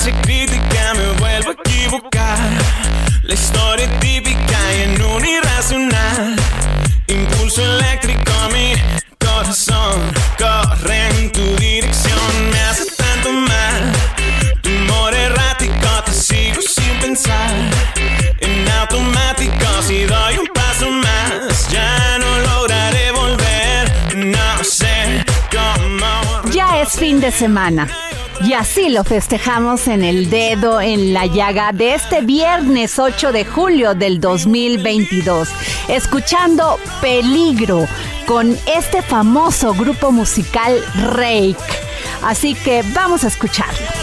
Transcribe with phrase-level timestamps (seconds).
[0.00, 2.38] Distancia crítica, me vuelvo a equivocar.
[3.22, 6.36] La historia típica y en un irracional
[7.06, 8.72] impulso eléctrico mi
[9.18, 10.00] corazón
[10.38, 12.50] corre en tu dirección.
[12.50, 13.92] Me hace tanto mal
[14.62, 17.50] tu humor errático, te sigo sin pensar.
[18.40, 24.16] En automático, si doy un paso más, ya no lograré volver.
[24.16, 26.50] No sé cómo.
[26.52, 28.09] Ya es fin de semana.
[28.50, 33.44] Y así lo festejamos en el dedo en la llaga de este viernes 8 de
[33.44, 35.48] julio del 2022,
[35.86, 37.86] escuchando Peligro
[38.26, 40.84] con este famoso grupo musical
[41.14, 41.54] Rake.
[42.24, 43.99] Así que vamos a escucharlo.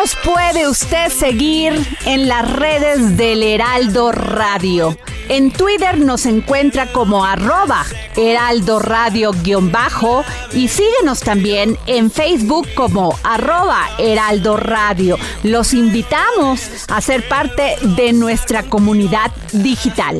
[0.00, 1.74] Nos puede usted seguir
[2.06, 4.96] en las redes del Heraldo Radio.
[5.28, 7.84] En Twitter nos encuentra como arroba
[8.16, 10.24] Heraldo Radio guion bajo
[10.54, 15.18] y síguenos también en Facebook como arroba Heraldo Radio.
[15.42, 20.16] Los invitamos a ser parte de nuestra comunidad digital.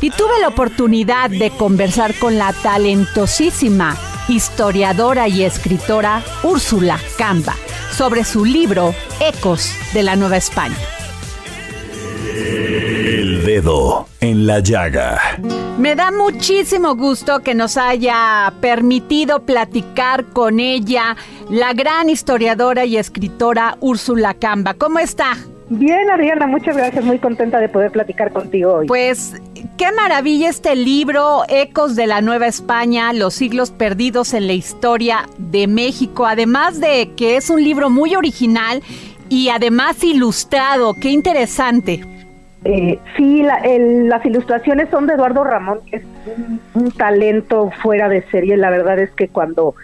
[0.00, 3.96] Y tuve la oportunidad de conversar con la talentosísima
[4.28, 7.54] historiadora y escritora Úrsula Camba
[7.92, 10.76] sobre su libro Ecos de la Nueva España.
[12.34, 15.20] El Dedo en la Llaga.
[15.78, 21.16] Me da muchísimo gusto que nos haya permitido platicar con ella
[21.50, 24.74] la gran historiadora y escritora Úrsula Camba.
[24.74, 25.36] ¿Cómo está?
[25.68, 27.04] Bien, Adriana, muchas gracias.
[27.04, 28.86] Muy contenta de poder platicar contigo hoy.
[28.86, 29.34] Pues
[29.76, 35.28] qué maravilla este libro, Ecos de la Nueva España, los siglos perdidos en la historia
[35.38, 36.26] de México.
[36.26, 38.82] Además de que es un libro muy original
[39.28, 40.94] y además ilustrado.
[40.94, 42.04] Qué interesante.
[42.64, 46.02] Eh, sí, la- las ilustraciones son de Eduardo Ramón, que es
[46.36, 48.56] un, un talento fuera de serie.
[48.56, 49.74] La verdad es que cuando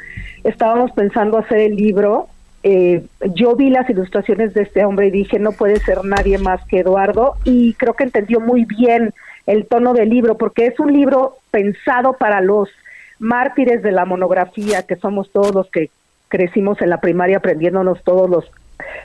[0.44, 2.28] estábamos pensando hacer el libro,
[2.62, 6.64] eh, yo vi las ilustraciones de este hombre y dije, no puede ser nadie más
[6.66, 7.34] que Eduardo.
[7.44, 9.12] Y creo que entendió muy bien
[9.48, 12.68] el tono del libro, porque es un libro pensado para los
[13.18, 15.90] mártires de la monografía, que somos todos los que
[16.28, 18.44] crecimos en la primaria aprendiéndonos todos los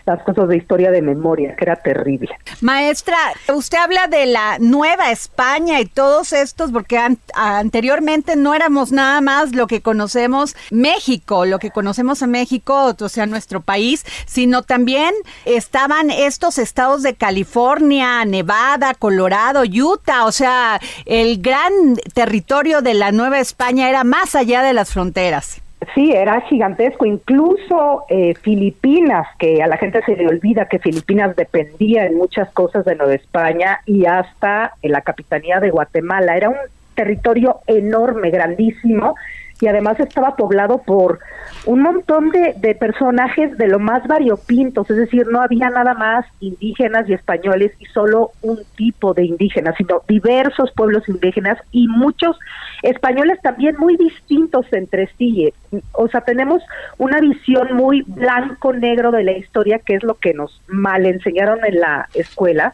[0.06, 2.30] las cosas de historia de memoria, que era terrible.
[2.62, 3.18] Maestra,
[3.54, 9.22] usted habla de la Nueva España y todos estos, porque an- anteriormente no éramos nada
[9.22, 14.62] más lo que conocemos México, lo que conocemos en México, o sea, nuestro país, sino
[14.64, 15.14] también
[15.46, 21.74] estaban estos estados de California, Nevada, Colorado, Utah, o sea, el gran
[22.14, 25.63] territorio de la Nueva España era más allá de las fronteras.
[25.94, 27.06] Sí, era gigantesco.
[27.06, 32.52] Incluso eh, Filipinas, que a la gente se le olvida que Filipinas dependía en muchas
[32.52, 36.38] cosas de Nueva España y hasta en la capitanía de Guatemala.
[36.38, 36.58] Era un
[36.96, 39.16] territorio enorme, grandísimo.
[39.64, 41.20] Y además estaba poblado por
[41.66, 46.26] un montón de, de, personajes de lo más variopintos, es decir, no había nada más
[46.42, 52.38] indígenas y españoles y solo un tipo de indígenas, sino diversos pueblos indígenas y muchos
[52.82, 55.54] españoles también muy distintos entre sí.
[55.94, 56.62] O sea, tenemos
[56.98, 61.80] una visión muy blanco-negro de la historia, que es lo que nos mal enseñaron en
[61.80, 62.74] la escuela.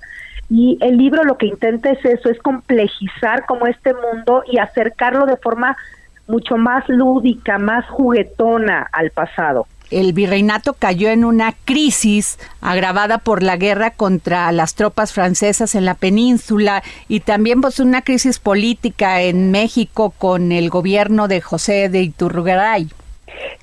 [0.50, 5.28] Y el libro lo que intenta es eso, es complejizar como este mundo y acercarlo
[5.28, 5.78] de forma
[6.30, 9.68] mucho más lúdica, más juguetona al pasado.
[9.92, 15.84] El virreinato cayó en una crisis agravada por la guerra contra las tropas francesas en
[15.84, 21.90] la península y también pues una crisis política en México con el gobierno de José
[21.90, 22.88] de Iturrugaray.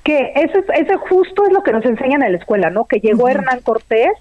[0.03, 2.85] Que eso, eso justo es lo que nos enseñan en la escuela, ¿no?
[2.85, 4.11] Que llegó Hernán Cortés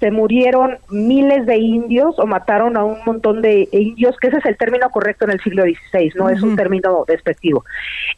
[0.00, 4.46] se murieron miles de indios o mataron a un montón de indios, que ese es
[4.46, 7.64] el término correcto en el siglo XVI, no es un término despectivo.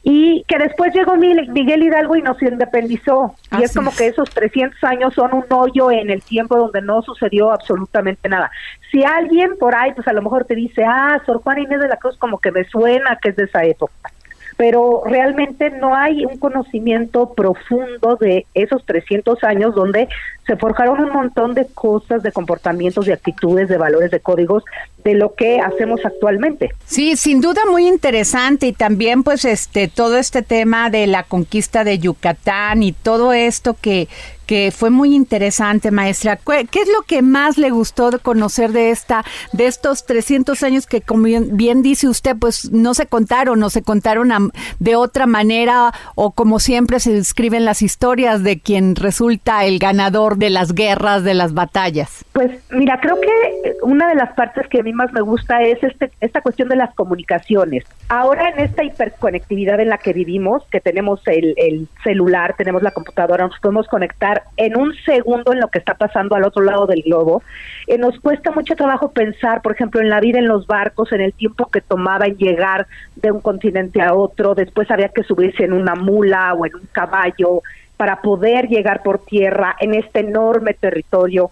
[0.04, 3.34] Y que después llegó Miguel Hidalgo y nos independizó.
[3.58, 7.02] y es como que esos 300 años son un hoyo en el tiempo donde no
[7.02, 8.50] sucedió absolutamente nada.
[8.92, 11.88] Si alguien por ahí, pues a lo mejor te dice, ah, Sor Juan Inés de
[11.88, 14.12] la Cruz, como que me suena que es de esa época
[14.56, 20.08] pero realmente no hay un conocimiento profundo de esos 300 años donde
[20.46, 24.64] se forjaron un montón de cosas, de comportamientos, de actitudes, de valores, de códigos
[25.04, 26.70] de lo que hacemos actualmente.
[26.84, 31.84] Sí, sin duda muy interesante y también pues este todo este tema de la conquista
[31.84, 34.08] de Yucatán y todo esto que
[34.52, 36.36] que fue muy interesante, maestra.
[36.36, 40.86] ¿Qué es lo que más le gustó de conocer de esta, de estos 300 años
[40.86, 45.94] que, como bien dice usted, pues no se contaron, no se contaron de otra manera
[46.16, 51.24] o como siempre se describen las historias de quien resulta el ganador de las guerras,
[51.24, 52.22] de las batallas?
[52.34, 55.82] Pues mira, creo que una de las partes que a mí más me gusta es
[55.82, 57.84] este, esta cuestión de las comunicaciones.
[58.10, 63.46] Ahora en esta hiperconectividad en la que vivimos, que tenemos el celular, tenemos la computadora,
[63.46, 67.02] nos podemos conectar en un segundo en lo que está pasando al otro lado del
[67.02, 67.42] globo.
[67.86, 71.20] Eh, nos cuesta mucho trabajo pensar, por ejemplo, en la vida en los barcos, en
[71.20, 72.86] el tiempo que tomaba en llegar
[73.16, 76.88] de un continente a otro, después había que subirse en una mula o en un
[76.92, 77.62] caballo
[77.96, 81.50] para poder llegar por tierra en este enorme territorio,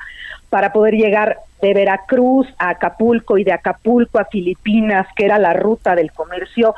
[0.48, 5.52] para poder llegar de Veracruz a Acapulco y de Acapulco a Filipinas, que era la
[5.52, 6.74] ruta del comercio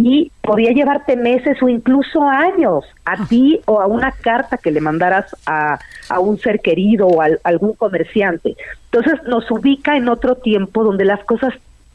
[0.00, 4.80] y podía llevarte meses o incluso años a ti o a una carta que le
[4.80, 8.56] mandaras a, a un ser querido o a, algún comerciante.
[8.92, 11.52] Entonces nos ubica en otro tiempo donde las cosas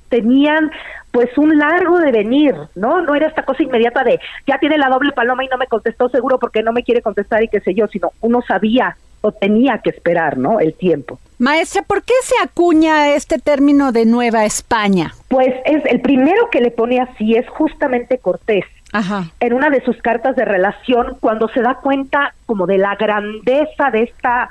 [0.09, 0.69] tenían
[1.11, 3.01] pues un largo de venir, ¿no?
[3.01, 6.09] No era esta cosa inmediata de ya tiene la doble paloma y no me contestó
[6.09, 9.77] seguro porque no me quiere contestar y qué sé yo, sino uno sabía o tenía
[9.77, 10.59] que esperar, ¿no?
[10.59, 11.17] El tiempo.
[11.39, 15.13] Maestra, ¿por qué se acuña este término de Nueva España?
[15.29, 18.65] Pues es el primero que le pone así es justamente Cortés.
[18.91, 19.31] Ajá.
[19.39, 23.89] En una de sus cartas de relación, cuando se da cuenta como de la grandeza
[23.91, 24.49] de esta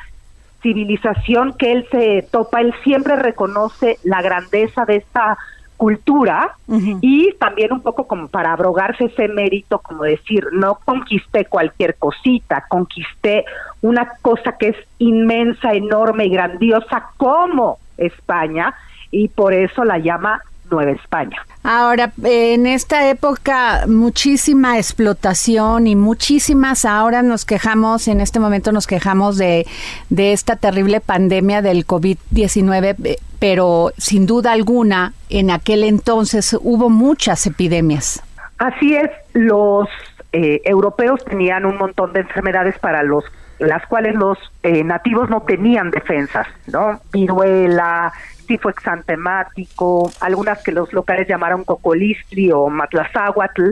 [0.63, 5.37] civilización que él se topa, él siempre reconoce la grandeza de esta
[5.83, 6.55] cultura
[7.01, 12.67] y también un poco como para abrogarse ese mérito, como decir, no conquisté cualquier cosita,
[12.69, 13.45] conquisté
[13.81, 18.73] una cosa que es inmensa, enorme y grandiosa como España
[19.11, 20.41] y por eso la llama
[20.71, 21.45] Nueva España.
[21.63, 28.87] Ahora, en esta época, muchísima explotación y muchísimas, ahora nos quejamos, en este momento nos
[28.87, 29.67] quejamos de,
[30.11, 36.91] de esta terrible pandemia del COVID-19, eh, pero sin duda alguna, en aquel entonces hubo
[36.91, 38.23] muchas epidemias.
[38.59, 39.89] Así es, los
[40.33, 43.25] eh, europeos tenían un montón de enfermedades para los
[43.59, 47.01] las cuales los eh, nativos no tenían defensas, ¿no?
[47.13, 48.13] Viruela,
[48.53, 53.71] tifo exantemático, algunas que los locales llamaron cocolistri o matlazáhuatl,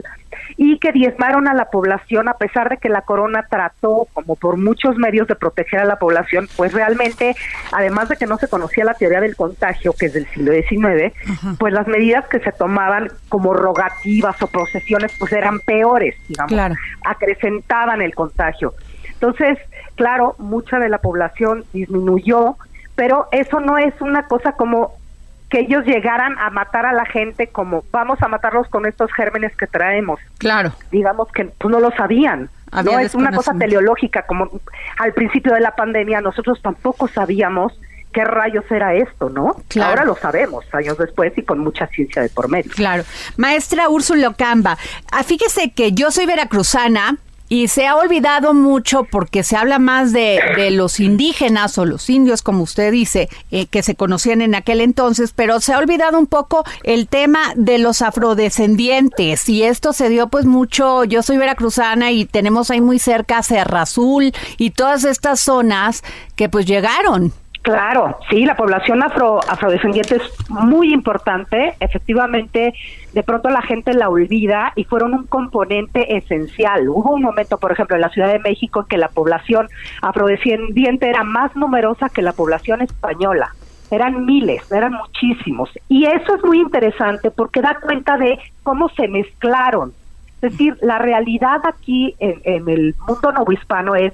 [0.57, 4.57] y que diezmaron a la población a pesar de que la corona trató, como por
[4.57, 7.35] muchos medios, de proteger a la población, pues realmente,
[7.71, 11.13] además de que no se conocía la teoría del contagio, que es del siglo XIX,
[11.59, 18.01] pues las medidas que se tomaban como rogativas o procesiones, pues eran peores, digamos, acrecentaban
[18.01, 18.73] el contagio.
[19.13, 19.59] Entonces,
[19.93, 22.55] claro, mucha de la población disminuyó,
[22.95, 24.93] pero eso no es una cosa como
[25.49, 29.55] que ellos llegaran a matar a la gente como vamos a matarlos con estos gérmenes
[29.57, 30.19] que traemos.
[30.37, 30.71] Claro.
[30.91, 32.49] Digamos que pues, no lo sabían.
[32.83, 34.49] no es una cosa teleológica como
[34.97, 37.77] al principio de la pandemia nosotros tampoco sabíamos
[38.13, 39.57] qué rayos era esto, ¿no?
[39.67, 39.89] Claro.
[39.89, 42.71] Ahora lo sabemos, años después y con mucha ciencia de por medio.
[42.71, 43.03] Claro.
[43.37, 44.77] Maestra Úrsula Ocamba,
[45.11, 47.17] ah, fíjese que yo soy veracruzana,
[47.51, 50.39] Y se ha olvidado mucho porque se habla más de,
[50.71, 55.33] los indígenas o los indios, como usted dice, eh, que se conocían en aquel entonces,
[55.35, 59.49] pero se ha olvidado un poco el tema de los afrodescendientes.
[59.49, 63.81] Y esto se dio pues mucho, yo soy veracruzana y tenemos ahí muy cerca Serra
[63.81, 66.05] Azul y todas estas zonas
[66.37, 67.33] que pues llegaron.
[67.61, 71.75] Claro, sí, la población afro, afrodescendiente es muy importante.
[71.79, 72.73] Efectivamente,
[73.13, 76.89] de pronto la gente la olvida y fueron un componente esencial.
[76.89, 79.69] Hubo un momento, por ejemplo, en la Ciudad de México en que la población
[80.01, 83.53] afrodescendiente era más numerosa que la población española.
[83.91, 85.69] Eran miles, eran muchísimos.
[85.87, 89.93] Y eso es muy interesante porque da cuenta de cómo se mezclaron.
[90.41, 94.13] Es decir, la realidad aquí en, en el mundo novohispano es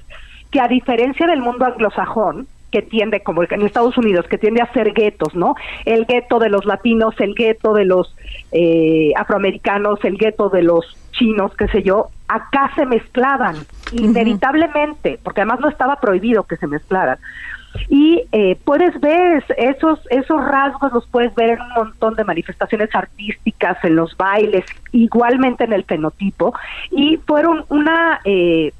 [0.51, 4.71] que a diferencia del mundo anglosajón, que tiende, como en Estados Unidos, que tiende a
[4.73, 5.55] ser guetos, ¿no?
[5.85, 8.13] El gueto de los latinos, el gueto de los
[8.51, 13.55] eh, afroamericanos, el gueto de los chinos, qué sé yo, acá se mezclaban
[13.91, 17.17] inevitablemente, porque además no estaba prohibido que se mezclaran.
[17.89, 22.93] Y eh, puedes ver esos, esos rasgos, los puedes ver en un montón de manifestaciones
[22.93, 26.53] artísticas, en los bailes, igualmente en el fenotipo,
[26.91, 28.19] y fueron una...
[28.23, 28.73] Eh,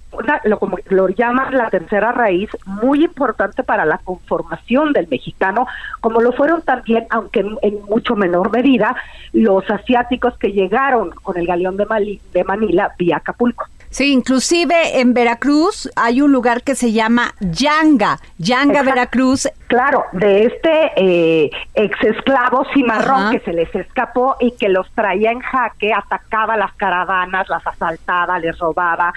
[0.46, 5.68] lo, como lo llaman la tercera raíz, muy importante para la conformación del mexicano,
[6.02, 8.96] como lo fueron también, aunque en, mucho menor medida,
[9.34, 13.68] los asiáticos que llegaron con el galeón de, de Manila vía Acapulco.
[13.90, 19.48] Sí, inclusive en Veracruz hay un lugar que se llama Yanga, Yanga Veracruz.
[19.68, 25.32] Claro, de este eh, ex esclavo cimarrón que se les escapó y que los traía
[25.32, 29.14] en jaque, atacaba las caravanas, las asaltaba, les robaba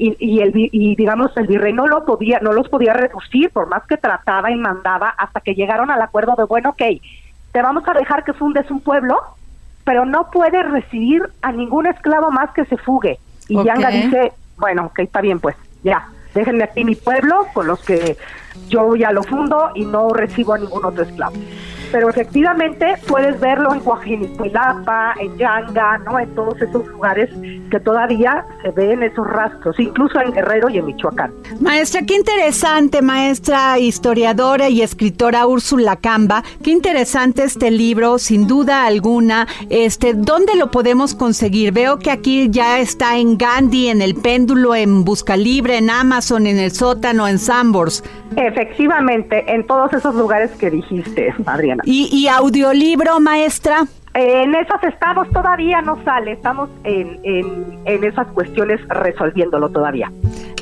[0.00, 3.68] y, y, el, y digamos el virrey no lo podía no los podía reducir por
[3.68, 6.82] más que trataba y mandaba hasta que llegaron al acuerdo de bueno ok
[7.52, 9.20] te vamos a dejar que fundes un pueblo
[9.84, 13.18] pero no puedes recibir a ningún esclavo más que se fugue
[13.50, 17.80] y Yanga dice bueno ok está bien pues ya déjenme aquí mi pueblo con los
[17.80, 18.16] que
[18.68, 21.34] yo ya lo fundo y no recibo a ningún otro esclavo
[21.92, 26.18] pero efectivamente puedes verlo en Coajinicilapa, en Yanga, ¿no?
[26.18, 27.30] En todos esos lugares
[27.70, 31.32] que todavía se ven esos rastros, incluso en Guerrero y en Michoacán.
[31.60, 38.86] Maestra, qué interesante, maestra historiadora y escritora Úrsula Camba, qué interesante este libro, sin duda
[38.86, 39.46] alguna.
[39.68, 41.72] Este, ¿dónde lo podemos conseguir?
[41.72, 46.46] Veo que aquí ya está en Gandhi, en el péndulo, en Busca Libre, en Amazon,
[46.46, 48.02] en el sótano, en Sambors.
[48.36, 51.82] Efectivamente, en todos esos lugares que dijiste, Adriana.
[51.84, 53.86] ¿Y, audiolibro, maestra?
[54.14, 60.10] En esas estamos todavía, no sale, estamos en, en, esas cuestiones resolviéndolo todavía.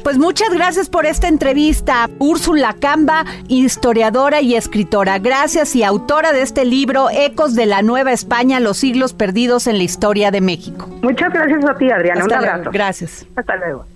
[0.05, 5.19] Pues muchas gracias por esta entrevista, Úrsula Camba, historiadora y escritora.
[5.19, 9.79] Gracias y autora de este libro, Ecos de la Nueva España, los siglos perdidos en
[9.79, 10.89] la historia de México.
[11.03, 12.25] Muchas gracias a ti, Adriana.
[12.25, 12.71] Un abrazo.
[12.71, 13.27] Gracias.
[13.35, 13.87] Hasta luego.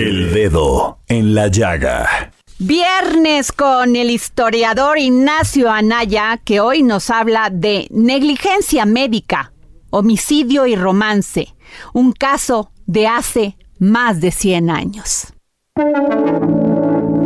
[0.00, 2.32] El dedo en la llaga.
[2.58, 9.52] Viernes con el historiador Ignacio Anaya, que hoy nos habla de negligencia médica,
[9.90, 11.54] homicidio y romance,
[11.92, 15.34] un caso de hace más de 100 años.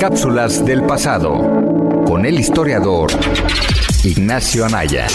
[0.00, 1.33] Cápsulas del pasado
[2.04, 3.12] con el historiador
[4.02, 5.07] Ignacio Anaya.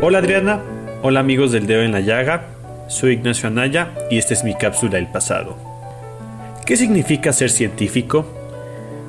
[0.00, 0.62] Hola Adriana,
[1.02, 2.55] hola amigos del dedo en la llaga.
[2.88, 5.56] Soy Ignacio Anaya y esta es mi cápsula del pasado.
[6.64, 8.26] ¿Qué significa ser científico?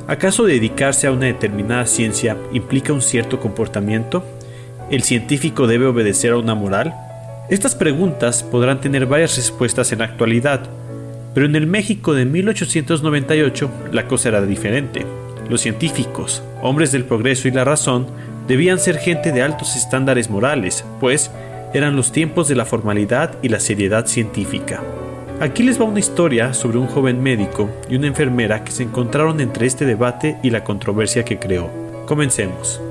[0.07, 4.23] ¿Acaso dedicarse a una determinada ciencia implica un cierto comportamiento?
[4.89, 6.95] ¿El científico debe obedecer a una moral?
[7.49, 10.61] Estas preguntas podrán tener varias respuestas en la actualidad,
[11.35, 15.05] pero en el México de 1898 la cosa era diferente.
[15.49, 18.07] Los científicos, hombres del progreso y la razón,
[18.47, 21.29] debían ser gente de altos estándares morales, pues
[21.73, 24.81] eran los tiempos de la formalidad y la seriedad científica.
[25.39, 29.39] Aquí les va una historia sobre un joven médico y una enfermera que se encontraron
[29.39, 31.69] entre este debate y la controversia que creó.
[32.07, 32.81] Comencemos.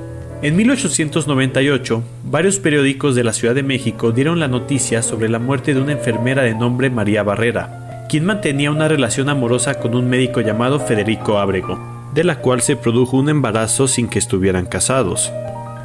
[0.41, 5.73] En 1898, varios periódicos de la Ciudad de México dieron la noticia sobre la muerte
[5.73, 10.39] de una enfermera de nombre María Barrera, quien mantenía una relación amorosa con un médico
[10.41, 11.79] llamado Federico Ábrego,
[12.13, 15.31] de la cual se produjo un embarazo sin que estuvieran casados.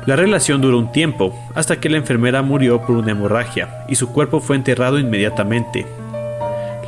[0.04, 4.08] La relación duró un tiempo, hasta que la enfermera murió por una hemorragia y su
[4.08, 5.86] cuerpo fue enterrado inmediatamente.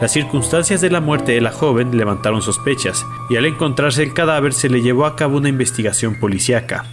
[0.00, 4.52] Las circunstancias de la muerte de la joven levantaron sospechas, y al encontrarse el cadáver
[4.52, 6.84] se le llevó a cabo una investigación policíaca.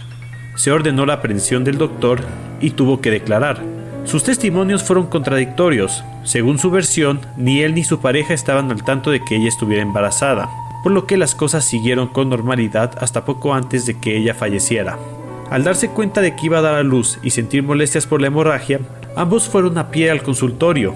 [0.54, 2.20] Se ordenó la aprehensión del doctor
[2.60, 3.60] y tuvo que declarar.
[4.04, 6.04] Sus testimonios fueron contradictorios.
[6.22, 9.82] Según su versión, ni él ni su pareja estaban al tanto de que ella estuviera
[9.82, 10.48] embarazada,
[10.84, 14.98] por lo que las cosas siguieron con normalidad hasta poco antes de que ella falleciera.
[15.52, 18.28] Al darse cuenta de que iba a dar a luz y sentir molestias por la
[18.28, 18.80] hemorragia,
[19.14, 20.94] Ambos fueron a pie al consultorio,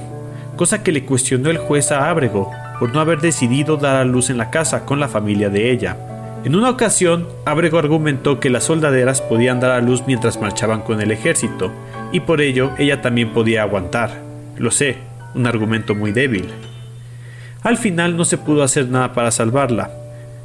[0.57, 4.31] cosa que le cuestionó el juez a Ábrego por no haber decidido dar a luz
[4.31, 5.99] en la casa con la familia de ella.
[6.45, 11.03] En una ocasión, Ábrego argumentó que las soldaderas podían dar a luz mientras marchaban con
[11.03, 11.71] el ejército,
[12.11, 14.23] y por ello ella también podía aguantar.
[14.57, 14.97] Lo sé,
[15.35, 16.49] un argumento muy débil.
[17.63, 19.91] Al final no se pudo hacer nada para salvarla.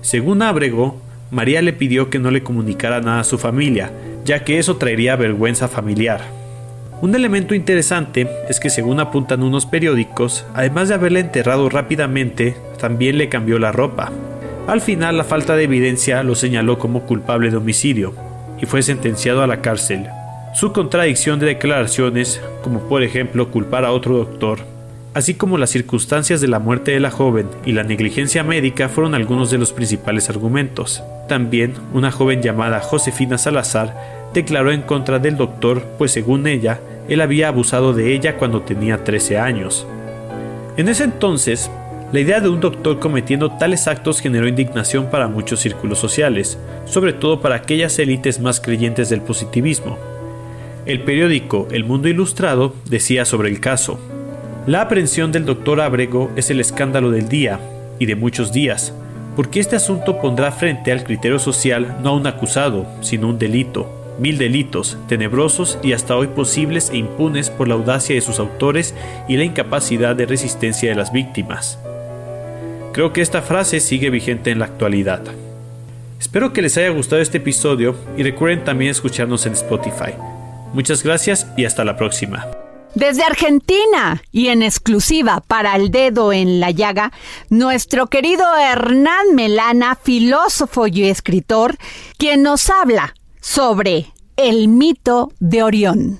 [0.01, 1.01] Según Ábrego,
[1.31, 3.93] María le pidió que no le comunicara nada a su familia,
[4.25, 6.19] ya que eso traería vergüenza familiar.
[7.01, 13.17] Un elemento interesante es que según apuntan unos periódicos, además de haberla enterrado rápidamente, también
[13.17, 14.11] le cambió la ropa.
[14.67, 18.13] Al final la falta de evidencia lo señaló como culpable de homicidio
[18.61, 20.07] y fue sentenciado a la cárcel.
[20.53, 24.59] Su contradicción de declaraciones, como por ejemplo culpar a otro doctor,
[25.13, 29.13] así como las circunstancias de la muerte de la joven y la negligencia médica fueron
[29.13, 31.03] algunos de los principales argumentos.
[31.27, 37.21] También una joven llamada Josefina Salazar declaró en contra del doctor, pues según ella, él
[37.21, 39.85] había abusado de ella cuando tenía 13 años.
[40.77, 41.69] En ese entonces,
[42.13, 47.13] la idea de un doctor cometiendo tales actos generó indignación para muchos círculos sociales, sobre
[47.13, 49.97] todo para aquellas élites más creyentes del positivismo.
[50.85, 53.99] El periódico El Mundo Ilustrado decía sobre el caso,
[54.67, 57.59] la aprehensión del doctor Abrego es el escándalo del día,
[58.01, 58.93] y de muchos días,
[59.35, 64.15] porque este asunto pondrá frente al criterio social no a un acusado, sino un delito,
[64.19, 68.95] mil delitos, tenebrosos y hasta hoy posibles e impunes por la audacia de sus autores
[69.27, 71.77] y la incapacidad de resistencia de las víctimas.
[72.91, 75.21] Creo que esta frase sigue vigente en la actualidad.
[76.19, 80.13] Espero que les haya gustado este episodio y recuerden también escucharnos en Spotify.
[80.73, 82.47] Muchas gracias y hasta la próxima.
[82.95, 87.13] Desde Argentina y en exclusiva para el dedo en la llaga,
[87.49, 91.77] nuestro querido Hernán Melana, filósofo y escritor,
[92.17, 96.19] quien nos habla sobre el mito de Orión.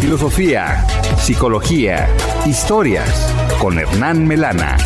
[0.00, 0.86] Filosofía,
[1.18, 2.08] psicología,
[2.46, 4.76] historias con Hernán Melana.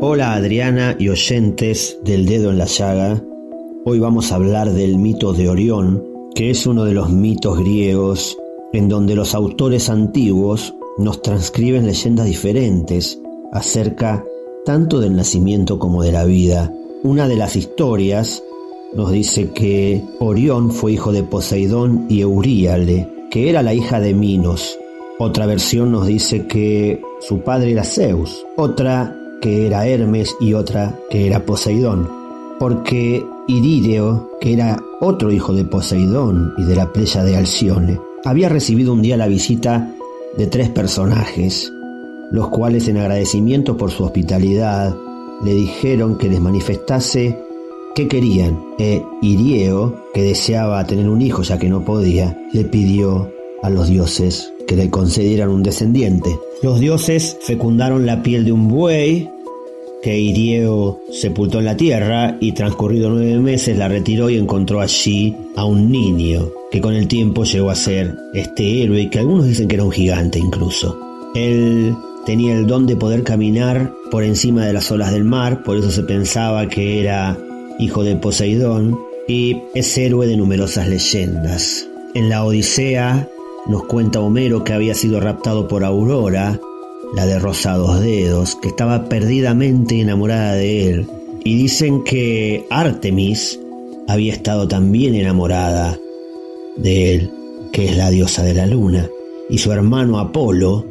[0.00, 3.20] Hola Adriana y oyentes del dedo en la llaga.
[3.82, 8.36] Hoy vamos a hablar del mito de Orión, que es uno de los mitos griegos
[8.74, 13.18] en donde los autores antiguos nos transcriben leyendas diferentes
[13.52, 14.22] acerca
[14.66, 16.70] tanto del nacimiento como de la vida.
[17.02, 18.44] Una de las historias
[18.92, 24.12] nos dice que Orión fue hijo de Poseidón y Euríale, que era la hija de
[24.12, 24.78] Minos.
[25.18, 30.98] Otra versión nos dice que su padre era Zeus, otra que era Hermes y otra
[31.08, 32.10] que era Poseidón,
[32.58, 33.24] porque
[34.40, 39.02] Que era otro hijo de Poseidón y de la playa de Alcione, había recibido un
[39.02, 39.92] día la visita
[40.36, 41.72] de tres personajes,
[42.30, 44.94] los cuales en agradecimiento por su hospitalidad
[45.44, 47.36] le dijeron que les manifestase
[47.96, 53.32] qué querían, e Irieo, que deseaba tener un hijo ya que no podía, le pidió
[53.64, 56.38] a los dioses que le concedieran un descendiente.
[56.62, 59.28] Los dioses fecundaron la piel de un buey
[60.02, 65.36] que Irieo sepultó en la tierra y transcurrido nueve meses la retiró y encontró allí
[65.56, 69.68] a un niño que con el tiempo llegó a ser este héroe que algunos dicen
[69.68, 70.98] que era un gigante incluso.
[71.34, 75.76] Él tenía el don de poder caminar por encima de las olas del mar, por
[75.76, 77.36] eso se pensaba que era
[77.78, 81.86] hijo de Poseidón y es héroe de numerosas leyendas.
[82.14, 83.28] En la Odisea
[83.66, 86.60] nos cuenta Homero que había sido raptado por Aurora,
[87.14, 91.06] la de rosados dedos, que estaba perdidamente enamorada de él,
[91.44, 93.58] y dicen que Artemis
[94.08, 95.98] había estado también enamorada
[96.76, 97.30] de él,
[97.72, 99.08] que es la diosa de la luna,
[99.48, 100.84] y su hermano Apolo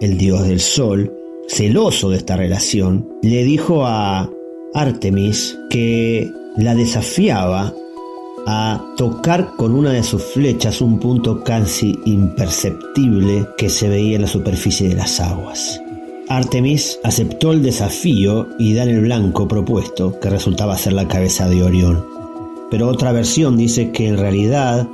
[0.00, 1.12] el dios del sol,
[1.48, 4.30] celoso de esta relación, le dijo a
[4.74, 7.74] Artemis que la desafiaba
[8.46, 14.22] a tocar con una de sus flechas un punto casi imperceptible que se veía en
[14.22, 15.80] la superficie de las aguas.
[16.28, 21.62] Artemis aceptó el desafío y da el blanco propuesto, que resultaba ser la cabeza de
[21.62, 22.04] Orión.
[22.70, 24.88] Pero otra versión dice que en realidad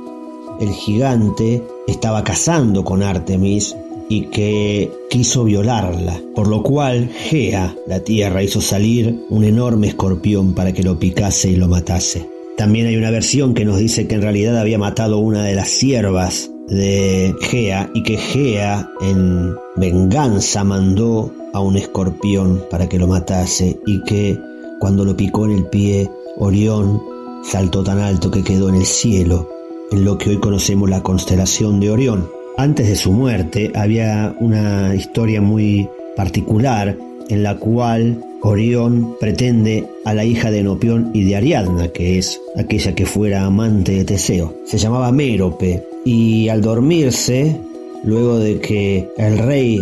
[0.59, 3.75] el gigante estaba cazando con Artemis
[4.09, 10.53] y que quiso violarla, por lo cual Gea, la tierra, hizo salir un enorme escorpión
[10.53, 12.30] para que lo picase y lo matase.
[12.61, 15.67] También hay una versión que nos dice que en realidad había matado una de las
[15.67, 23.07] siervas de Gea y que Gea en venganza mandó a un escorpión para que lo
[23.07, 24.39] matase y que
[24.79, 27.01] cuando lo picó en el pie, Orión
[27.43, 29.49] saltó tan alto que quedó en el cielo,
[29.91, 32.29] en lo que hoy conocemos la constelación de Orión.
[32.59, 36.95] Antes de su muerte había una historia muy particular
[37.31, 42.39] en la cual Orión pretende a la hija de Enopión y de Ariadna, que es
[42.57, 44.53] aquella que fuera amante de Teseo.
[44.65, 47.55] Se llamaba Mérope y al dormirse,
[48.03, 49.79] luego de que el rey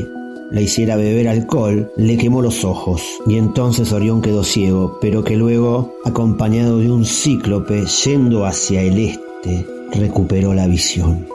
[0.51, 5.35] le hiciera beber alcohol, le quemó los ojos y entonces Orión quedó ciego, pero que
[5.35, 11.25] luego, acompañado de un cíclope yendo hacia el este, recuperó la visión.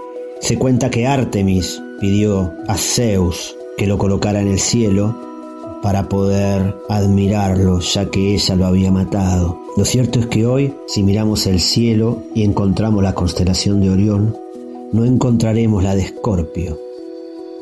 [0.40, 5.33] Se cuenta que Artemis pidió a Zeus que lo colocara en el cielo
[5.84, 9.60] para poder admirarlo, ya que ella lo había matado.
[9.76, 14.34] Lo cierto es que hoy, si miramos el cielo y encontramos la constelación de Orión,
[14.92, 16.78] no encontraremos la de Escorpio.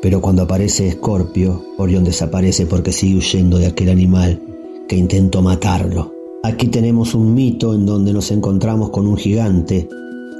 [0.01, 4.39] Pero cuando aparece Escorpio, Orión desaparece porque sigue huyendo de aquel animal
[4.87, 6.13] que intentó matarlo.
[6.43, 9.89] Aquí tenemos un mito en donde nos encontramos con un gigante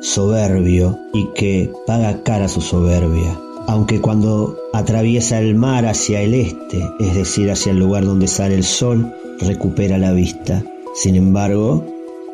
[0.01, 3.37] soberbio y que paga cara su soberbia.
[3.67, 8.55] Aunque cuando atraviesa el mar hacia el este, es decir, hacia el lugar donde sale
[8.55, 10.63] el sol, recupera la vista.
[10.95, 11.83] Sin embargo,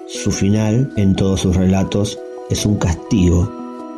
[0.07, 2.17] su final en todos sus relatos
[2.49, 3.51] es un castigo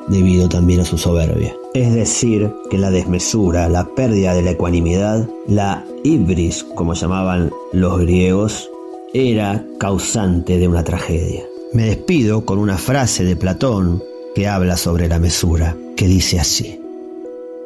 [0.07, 1.55] debido también a su soberbia.
[1.73, 7.99] Es decir, que la desmesura, la pérdida de la ecuanimidad, la ibris, como llamaban los
[7.99, 8.69] griegos,
[9.13, 11.43] era causante de una tragedia.
[11.73, 14.03] Me despido con una frase de Platón
[14.35, 16.80] que habla sobre la mesura, que dice así.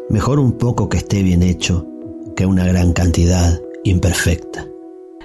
[0.10, 1.88] Mejor un poco que esté bien hecho
[2.36, 4.68] que una gran cantidad imperfecta.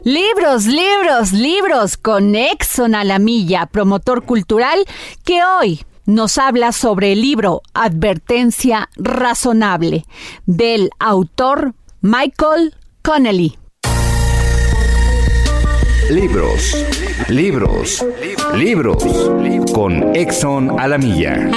[0.04, 4.86] Libros, libros, libros con Exxon a la milla, promotor cultural,
[5.22, 10.06] que hoy nos habla sobre el libro Advertencia Razonable
[10.46, 13.58] del autor Michael Connelly.
[16.08, 16.86] Libros,
[17.28, 18.04] libros,
[18.56, 19.04] libros
[19.74, 21.50] con Exxon a la milla.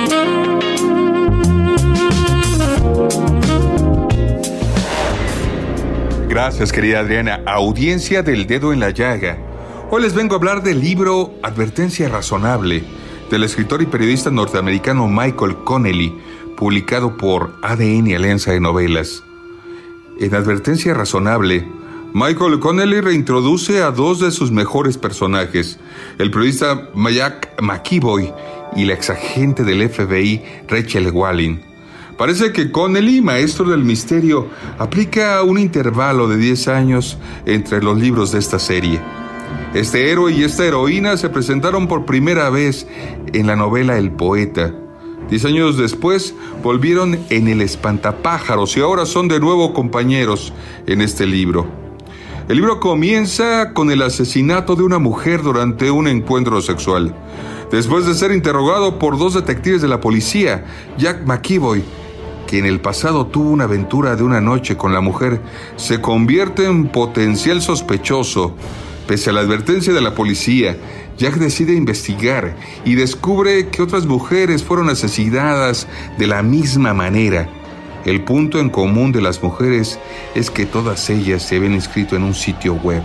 [6.34, 7.44] Gracias, querida Adriana.
[7.46, 9.38] Audiencia del dedo en la llaga.
[9.92, 12.84] Hoy les vengo a hablar del libro Advertencia Razonable
[13.30, 16.12] del escritor y periodista norteamericano Michael Connelly,
[16.58, 19.24] publicado por ADN Alianza de Novelas.
[20.20, 21.68] En Advertencia Razonable,
[22.16, 25.78] Michael Connelly reintroduce a dos de sus mejores personajes,
[26.18, 28.34] el periodista Jack McKeeboy
[28.76, 31.73] y la exagente del FBI Rachel Walling.
[32.18, 34.48] Parece que Connelly, maestro del misterio,
[34.78, 39.00] aplica un intervalo de 10 años entre los libros de esta serie.
[39.74, 42.88] Este héroe y esta heroína se presentaron por primera vez
[43.34, 44.74] en la novela El Poeta.
[45.30, 50.54] Diez años después volvieron en El Espantapájaros y ahora son de nuevo compañeros
[50.86, 51.66] en este libro.
[52.48, 57.16] El libro comienza con el asesinato de una mujer durante un encuentro sexual.
[57.72, 60.66] Después de ser interrogado por dos detectives de la policía,
[60.98, 61.84] Jack McKeeboy,
[62.54, 65.42] que en el pasado tuvo una aventura de una noche con la mujer,
[65.76, 68.54] se convierte en potencial sospechoso
[69.08, 70.78] Pese a la advertencia de la policía,
[71.18, 75.88] Jack decide investigar y descubre que otras mujeres fueron asesinadas
[76.20, 77.50] de la misma manera.
[78.06, 80.00] El punto en común de las mujeres
[80.36, 83.02] es que todas ellas se habían inscrito en un sitio web.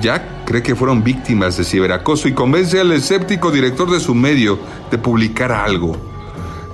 [0.00, 4.60] Jack cree que fueron víctimas de ciberacoso y convence al escéptico director de su medio
[4.88, 6.11] de publicar algo.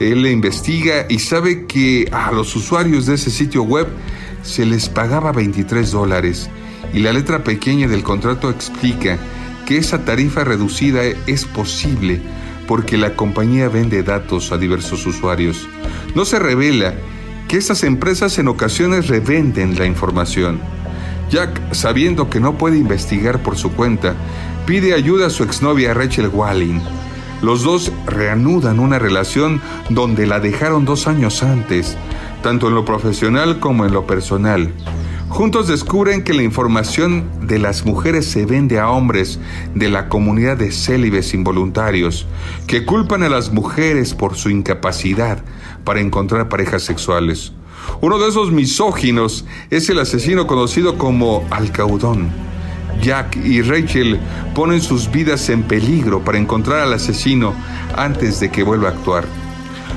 [0.01, 3.89] Él investiga y sabe que a los usuarios de ese sitio web
[4.43, 6.49] se les pagaba 23 dólares
[6.93, 9.19] y la letra pequeña del contrato explica
[9.67, 12.21] que esa tarifa reducida es posible
[12.67, 15.69] porque la compañía vende datos a diversos usuarios.
[16.15, 16.95] No se revela
[17.49, 20.61] que estas empresas en ocasiones revenden la información.
[21.31, 24.15] Jack, sabiendo que no puede investigar por su cuenta,
[24.67, 26.81] pide ayuda a su exnovia Rachel Walling.
[27.43, 31.97] Los dos reanudan una relación donde la dejaron dos años antes,
[32.43, 34.73] tanto en lo profesional como en lo personal.
[35.29, 39.39] Juntos descubren que la información de las mujeres se vende a hombres
[39.75, 42.27] de la comunidad de célibes involuntarios,
[42.67, 45.39] que culpan a las mujeres por su incapacidad
[45.85, 47.53] para encontrar parejas sexuales.
[48.01, 52.31] Uno de esos misóginos es el asesino conocido como Alcaudón.
[53.01, 54.19] Jack y Rachel
[54.55, 57.55] ponen sus vidas en peligro para encontrar al asesino
[57.97, 59.25] antes de que vuelva a actuar.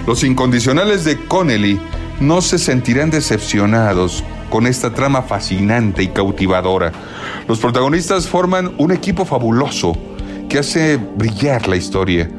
[0.07, 1.79] Los incondicionales de Connelly
[2.19, 6.91] no se sentirán decepcionados con esta trama fascinante y cautivadora.
[7.47, 9.97] Los protagonistas forman un equipo fabuloso
[10.49, 12.29] que hace brillar la historia.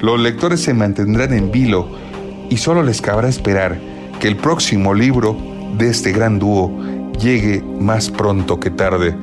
[0.00, 1.88] Los lectores se mantendrán en vilo
[2.50, 3.78] y solo les cabrá esperar
[4.18, 5.36] que el próximo libro
[5.78, 6.76] de este gran dúo
[7.18, 9.14] llegue más pronto que tarde.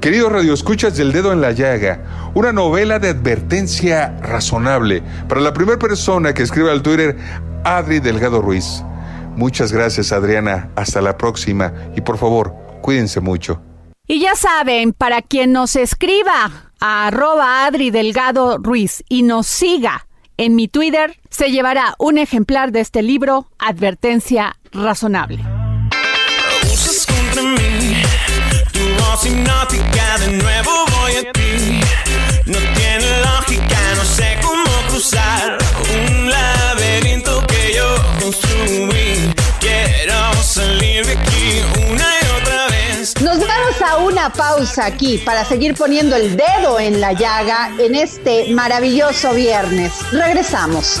[0.00, 5.78] Queridos radioescuchas del dedo en la llaga, una novela de advertencia razonable para la primera
[5.78, 7.16] persona que escribe al Twitter
[7.64, 8.82] Adri Delgado Ruiz.
[9.36, 13.60] Muchas gracias Adriana, hasta la próxima y por favor, Cuídense mucho.
[14.06, 20.06] Y ya saben, para quien nos escriba a arroba Adri Delgado Ruiz y nos siga
[20.36, 25.44] en mi Twitter, se llevará un ejemplar de este libro, Advertencia Razonable.
[29.18, 31.80] Voz hipnótica, de nuevo voy a ti.
[32.44, 35.58] No tiene lógica, no sé cómo cruzar
[35.92, 39.32] un laberinto que yo construí.
[39.60, 43.20] Quiero salir de aquí una y otra vez.
[43.20, 47.94] Nos vamos a una pausa aquí para seguir poniendo el dedo en la llaga en
[47.94, 49.92] este maravilloso viernes.
[50.12, 51.00] Regresamos.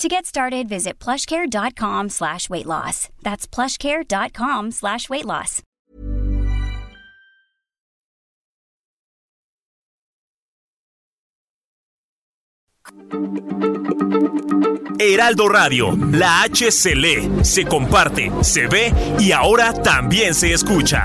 [0.00, 3.08] To get started, visit plushcare.com slash weight loss.
[3.22, 5.62] That's plushcare.com slash weight loss.
[14.98, 21.04] Heraldo Radio, la H se comparte, se ve y ahora también se escucha.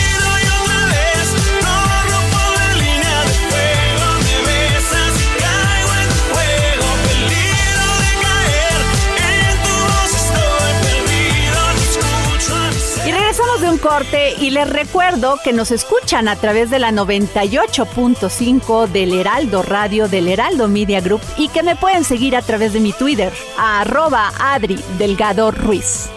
[13.81, 20.07] corte y les recuerdo que nos escuchan a través de la 98.5 del Heraldo Radio
[20.07, 24.31] del Heraldo Media Group y que me pueden seguir a través de mi Twitter, arroba
[24.39, 26.09] Adri Delgado Ruiz.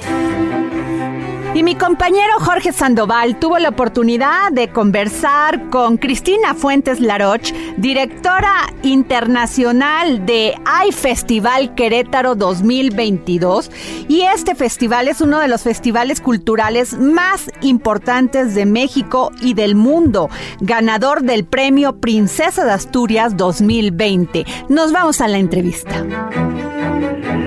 [1.55, 8.53] Y mi compañero Jorge Sandoval tuvo la oportunidad de conversar con Cristina Fuentes Laroch, directora
[8.83, 13.71] internacional de AI Festival Querétaro 2022.
[14.09, 19.77] Y este festival es uno de los festivales culturales más importantes de México y del
[19.77, 24.45] mundo, ganador del premio Princesa de Asturias 2020.
[24.69, 26.05] Nos vamos a la entrevista.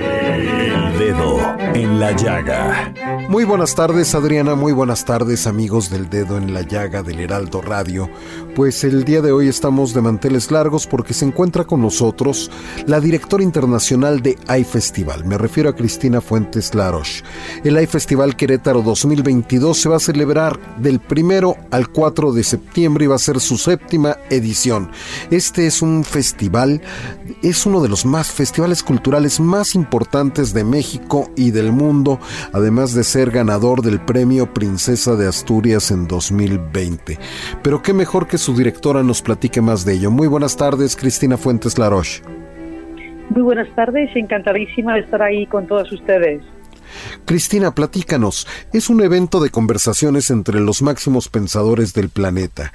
[0.00, 2.94] El dedo en la llaga.
[3.28, 7.60] Muy buenas tardes Adriana, muy buenas tardes amigos del dedo en la llaga del Heraldo
[7.60, 8.08] Radio.
[8.56, 12.50] Pues el día de hoy estamos de manteles largos porque se encuentra con nosotros
[12.86, 15.26] la directora internacional de AI Festival.
[15.26, 17.22] Me refiero a Cristina Fuentes Laroche.
[17.64, 23.04] El AI Festival Querétaro 2022 se va a celebrar del primero al 4 de septiembre
[23.04, 24.90] y va a ser su séptima edición.
[25.30, 26.80] Este es un festival,
[27.42, 32.18] es uno de los más festivales culturales más importantes de México y del mundo,
[32.54, 37.18] además de ser ganador del premio Princesa de Asturias en 2020.
[37.62, 40.10] Pero qué mejor que su directora nos platique más de ello.
[40.10, 42.22] Muy buenas tardes, Cristina Fuentes Laroche.
[43.30, 46.42] Muy buenas tardes, encantadísima de estar ahí con todos ustedes.
[47.24, 48.46] Cristina, platícanos.
[48.72, 52.72] Es un evento de conversaciones entre los máximos pensadores del planeta.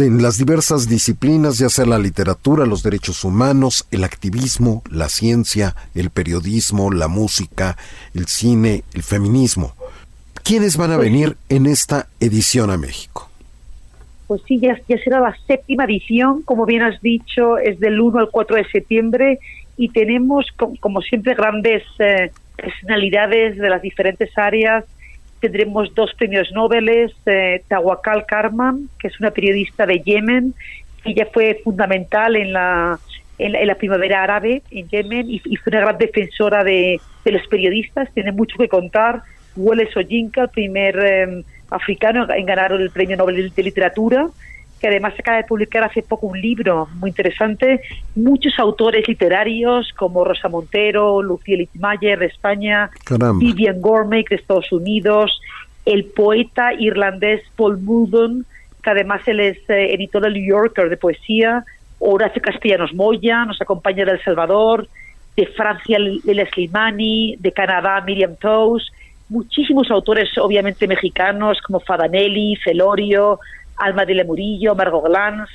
[0.00, 5.74] En las diversas disciplinas, ya sea la literatura, los derechos humanos, el activismo, la ciencia,
[5.94, 7.76] el periodismo, la música,
[8.14, 9.74] el cine, el feminismo.
[10.44, 13.28] ¿Quiénes van a Pues venir en esta edición a México?
[14.26, 18.18] Pues sí, ya, ya será la séptima edición, como bien has dicho, es del 1
[18.18, 19.38] al 4 de septiembre
[19.76, 24.84] y tenemos, co- como siempre, grandes eh, personalidades de las diferentes áreas.
[25.40, 26.88] Tendremos dos premios Nobel,
[27.26, 30.54] eh, Tawakal Karman, que es una periodista de Yemen,
[31.04, 32.98] ella fue fundamental en la,
[33.38, 37.46] en la, en la primavera árabe en Yemen y, fue una gran defensora de, los
[37.48, 39.22] periodistas, tiene mucho que contar.
[39.56, 44.28] Wole Soyinka, el primer eh, africano en ganar el premio Nobel de Literatura,
[44.80, 47.80] que además acaba de publicar hace poco un libro muy interesante.
[48.14, 53.38] Muchos autores literarios como Rosa Montero, Lucía Littmayer de España, Caramba.
[53.38, 55.40] Vivian Gormick de Estados Unidos,
[55.84, 58.46] el poeta irlandés Paul Muldoon,
[58.82, 61.64] que además él es eh, editor del New Yorker de poesía,
[61.98, 64.86] Horacio Castellanos Moya, nos acompaña de El Salvador,
[65.36, 68.92] de Francia Leila Slimani, de Canadá Miriam Toews,
[69.28, 73.40] muchísimos autores obviamente mexicanos como Fadanelli, Felorio,
[73.78, 75.50] Alma de Murillo, Margot Glantz,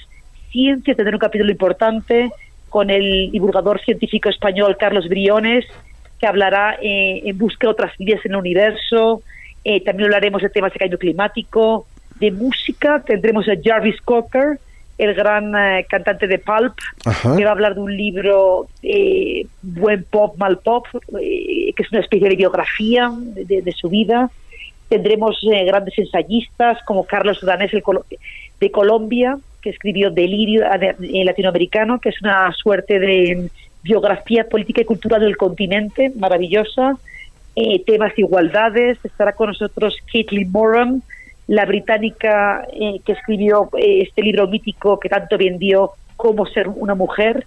[0.52, 2.30] Ciencia tendrá un capítulo importante
[2.70, 5.66] con el divulgador científico español Carlos Briones,
[6.20, 9.22] que hablará eh, en busca de otras vidas en el universo.
[9.64, 11.86] Eh, también hablaremos de temas de cambio climático,
[12.20, 13.04] de música.
[13.06, 14.60] Tendremos a Jarvis Cocker,
[14.98, 16.74] el gran eh, cantante de Pulp,
[17.06, 17.36] Ajá.
[17.36, 22.02] que va a hablar de un libro eh, Buen Pop, Mal Pop, que es una
[22.02, 24.30] especie de biografía de, de- de su vida.
[24.93, 28.06] Tendremos eh, grandes ensayistas como Carlos Danés el Colo-
[28.60, 33.49] de Colombia, que escribió Delirio eh, eh, Latinoamericano, que es una suerte de
[33.82, 36.95] biografía política y cultural del continente, maravillosa.
[37.56, 38.99] Eh, temas de igualdades.
[39.03, 41.01] Estará con nosotros Caitlin Moran,
[41.47, 42.67] la británica
[43.03, 47.45] que escribió este libro mítico que tanto vendió, Cómo ser una mujer,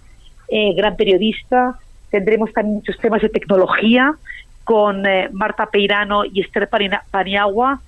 [0.75, 1.79] gran periodista.
[2.11, 4.13] Tendremos también muchos temas de tecnología
[4.67, 6.67] con eh, Marta Peirano y Esther
[7.09, 7.79] Paniagua.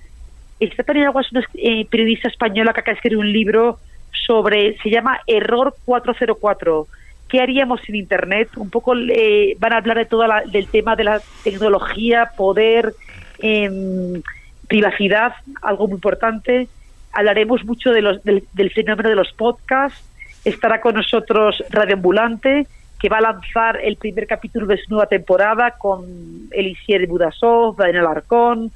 [0.58, 3.78] Esther Paniagua es una eh, periodista española que acaba de escribir un libro
[4.26, 6.86] sobre, se llama Error 404.
[7.28, 8.48] ¿Qué haríamos sin Internet?
[8.56, 12.94] Un poco eh, van a hablar de todo del tema de la tecnología, poder,
[13.40, 14.22] em,
[14.66, 16.66] privacidad, algo muy importante.
[17.12, 20.02] Hablaremos mucho de los, del, del fenómeno de los podcasts.
[20.46, 22.66] Estará con nosotros Radio Ambulante,
[23.00, 28.06] que va a lanzar el primer capítulo de su nueva temporada con Elisier Budasov, Daniel
[28.06, 28.70] Arcón.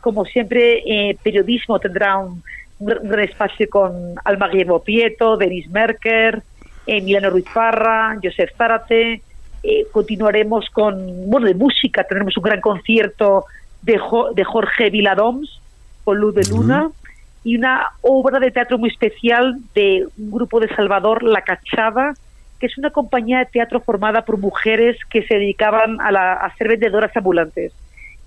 [0.00, 2.42] Como siempre, eh, periodismo tendrá un,
[2.80, 6.42] un espacio con Alma Guillermo Prieto, Denis Merker,
[6.86, 9.22] eh, Milano Ruiz Parra, Joseph Zárate.
[9.62, 13.44] Eh, continuaremos con, bueno, de música, tendremos un gran concierto
[13.82, 15.60] de, Jo- de Jorge Viladoms
[16.04, 16.90] con Luz de Luna
[17.44, 22.14] y una obra de teatro muy especial de un grupo de Salvador, La Cachada,
[22.58, 26.54] que es una compañía de teatro formada por mujeres que se dedicaban a, la- a
[26.56, 27.72] ser vendedoras ambulantes.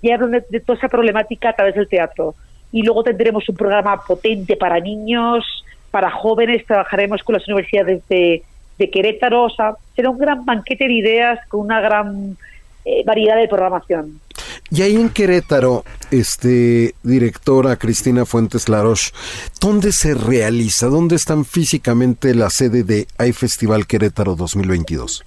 [0.01, 2.33] Y hablan de, toda esa problemática a través del teatro.
[2.71, 8.41] Y luego tendremos un programa potente para niños, para jóvenes, trabajaremos con las universidades de,
[8.79, 12.37] de Querétaro, o sea, será un gran banquete de ideas con una gran
[12.85, 14.19] eh, variedad de programación.
[14.69, 19.11] Y ahí en Querétaro, este directora Cristina Fuentes Laroche,
[19.59, 20.87] ¿dónde se realiza?
[20.87, 25.25] ¿Dónde están físicamente la sede de Hay Festival Querétaro 2022?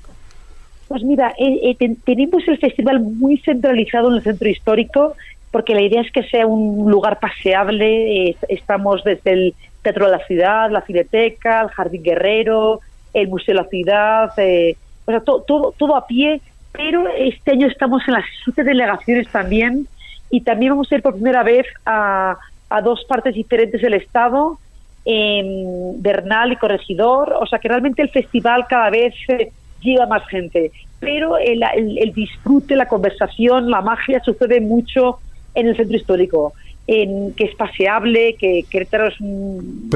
[0.88, 5.14] Pues mira, eh, eh, ten- tenemos el festival muy centralizado en el centro histórico,
[5.50, 8.36] porque la idea es que sea un lugar paseable.
[8.48, 12.80] estamos desde el Teatro de la Ciudad, la Cineteca, el Jardín Guerrero,
[13.12, 16.40] el Museo de la Ciudad, eh, o sea, to- todo, todo a pie,
[16.74, 19.87] pero este año estamos en las siete delegaciones también
[20.30, 22.37] y también vamos a ir por primera vez a,
[22.68, 24.58] a dos partes diferentes del Estado,
[25.06, 30.26] en Bernal y Corregidor, o sea que realmente el festival cada vez eh, llega más
[30.28, 35.18] gente, pero el, el- el disfrute, la conversación, la magia sucede mucho
[35.54, 36.54] en el centro histórico,
[36.87, 39.88] en que es paseable, que Querétaro es un-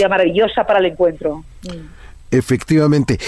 [0.00, 1.44] una maravillosa para el encuentro.
[2.30, 3.18] Efectivamente.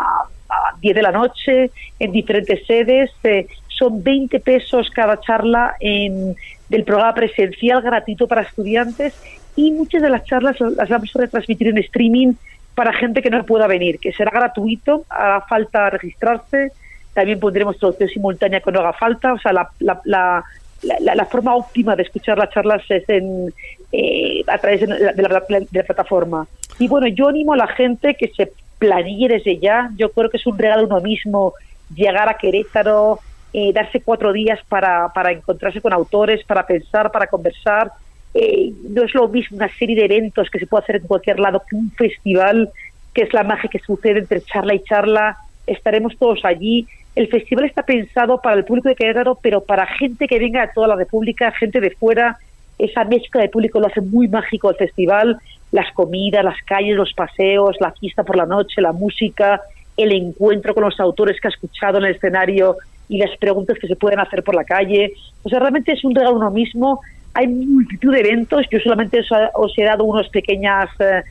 [0.48, 3.10] a 10 de la noche en diferentes sedes.
[3.24, 6.36] Eh, son 20 pesos cada charla en,
[6.70, 9.16] del programa presencial gratuito para estudiantes
[9.56, 12.34] y muchas de las charlas las vamos a retransmitir en streaming
[12.76, 16.72] para gente que no pueda venir, que será gratuito, hará falta registrarse,
[17.16, 21.96] también pondremos traducción simultánea cuando haga falta, o sea, la, la, la, la, forma óptima
[21.96, 23.54] de escuchar las charlas es en,
[23.92, 26.48] eh, a través de la, de la, plataforma.
[26.80, 30.38] Y bueno, yo animo a la gente que se planille desde ya, yo creo que
[30.38, 31.54] es un regalo uno mismo
[31.96, 33.20] llegar a Querétaro,
[33.54, 37.92] eh, darse cuatro días para, para encontrarse con autores, para pensar, para conversar,
[38.34, 41.40] eh, no es lo mismo una serie de eventos que se puede hacer en cualquier
[41.40, 42.70] lado que un festival,
[43.14, 45.38] que es la magia que sucede entre charla y charla.
[45.68, 46.88] Estaremos todos allí.
[47.16, 50.74] El festival está pensado para el público de Querétaro, pero para gente que venga de
[50.74, 52.38] toda la República, gente de fuera.
[52.80, 55.38] Esa mezcla de público lo hace muy mágico el festival.
[55.74, 59.62] Las comidas, las calles, los paseos, la fiesta por la noche, la música,
[59.98, 62.78] el encuentro con los autores que ha escuchado en el escenario
[63.10, 65.14] y las preguntas que se pueden hacer por la calle.
[65.44, 67.02] O sea, realmente es un regalo uno mismo.
[67.34, 69.20] Hay multitud de eventos, yo solamente
[69.54, 71.24] os, he dado unos pequeñas, eh,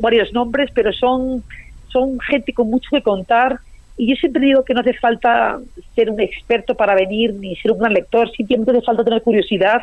[0.00, 1.42] varios nombres, pero son,
[1.88, 3.58] son gente con mucho que contar.
[3.96, 5.58] Y yo siempre digo que no hace falta
[5.94, 9.82] ser un experto para venir ni ser un gran lector, simplemente hace falta tener curiosidad.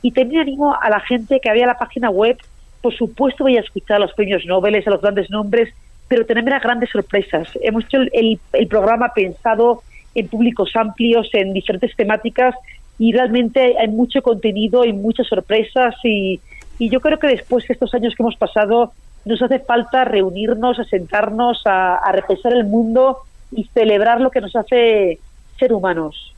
[0.00, 2.38] Y también animo a la gente que vea la página web,
[2.80, 5.72] por supuesto vaya a escuchar a los premios Nobel, a los grandes nombres,
[6.08, 7.48] pero a grandes sorpresas.
[7.62, 9.82] Hemos hecho el, el programa pensado
[10.14, 12.54] en públicos amplios, en diferentes temáticas
[12.98, 16.40] y realmente hay mucho contenido y muchas sorpresas y,
[16.80, 18.92] yo creo que después de estos años que hemos pasado
[19.24, 23.18] nos hace falta reunirnos, a sentarnos, a, a repensar el mundo
[23.50, 25.18] y celebrar lo que nos hace
[25.58, 26.36] ser humanos.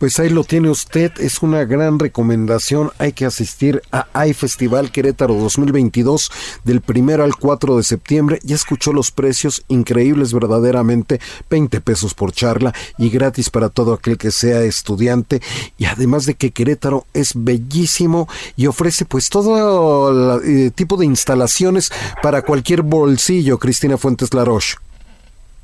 [0.00, 2.90] Pues ahí lo tiene usted, es una gran recomendación.
[2.96, 6.30] Hay que asistir a iFestival Querétaro 2022
[6.64, 8.38] del primero al 4 de septiembre.
[8.42, 11.20] Ya escuchó los precios increíbles verdaderamente,
[11.50, 15.42] 20 pesos por charla y gratis para todo aquel que sea estudiante.
[15.76, 18.26] Y además de que Querétaro es bellísimo
[18.56, 21.92] y ofrece pues todo eh, tipo de instalaciones
[22.22, 24.76] para cualquier bolsillo, Cristina Fuentes Laroche.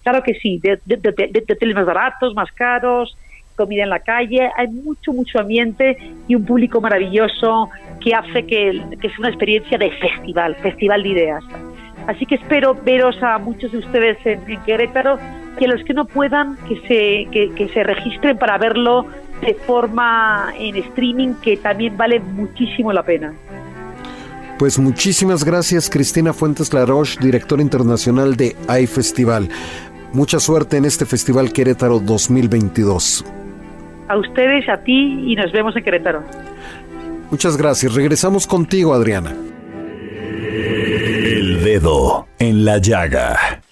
[0.03, 3.17] Claro que sí, de, de más baratos, más caros
[3.57, 5.97] comida en la calle, hay mucho, mucho ambiente
[6.29, 11.09] y un público maravilloso que hace que, que es una experiencia de festival, festival de
[11.09, 11.45] ideas.
[12.07, 15.19] Así que espero veros a muchos de ustedes en, Querétaro,
[15.59, 19.07] que los que no puedan, que se, que, se registren para verlo
[19.41, 23.35] de forma en streaming, que también vale muchísimo la pena.
[24.59, 29.49] Pues muchísimas gracias Cristina Fuentes Laroche, directora internacional de iFestival.
[30.13, 33.25] Mucha suerte en este Festival Querétaro 2022
[34.09, 36.23] a ustedes, a ti y nos vemos en Querétaro.
[37.31, 37.95] Muchas gracias.
[37.95, 39.35] Regresamos contigo, Adriana.
[41.25, 43.63] El dedo en la llaga.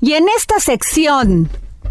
[0.00, 1.48] Y en esta sección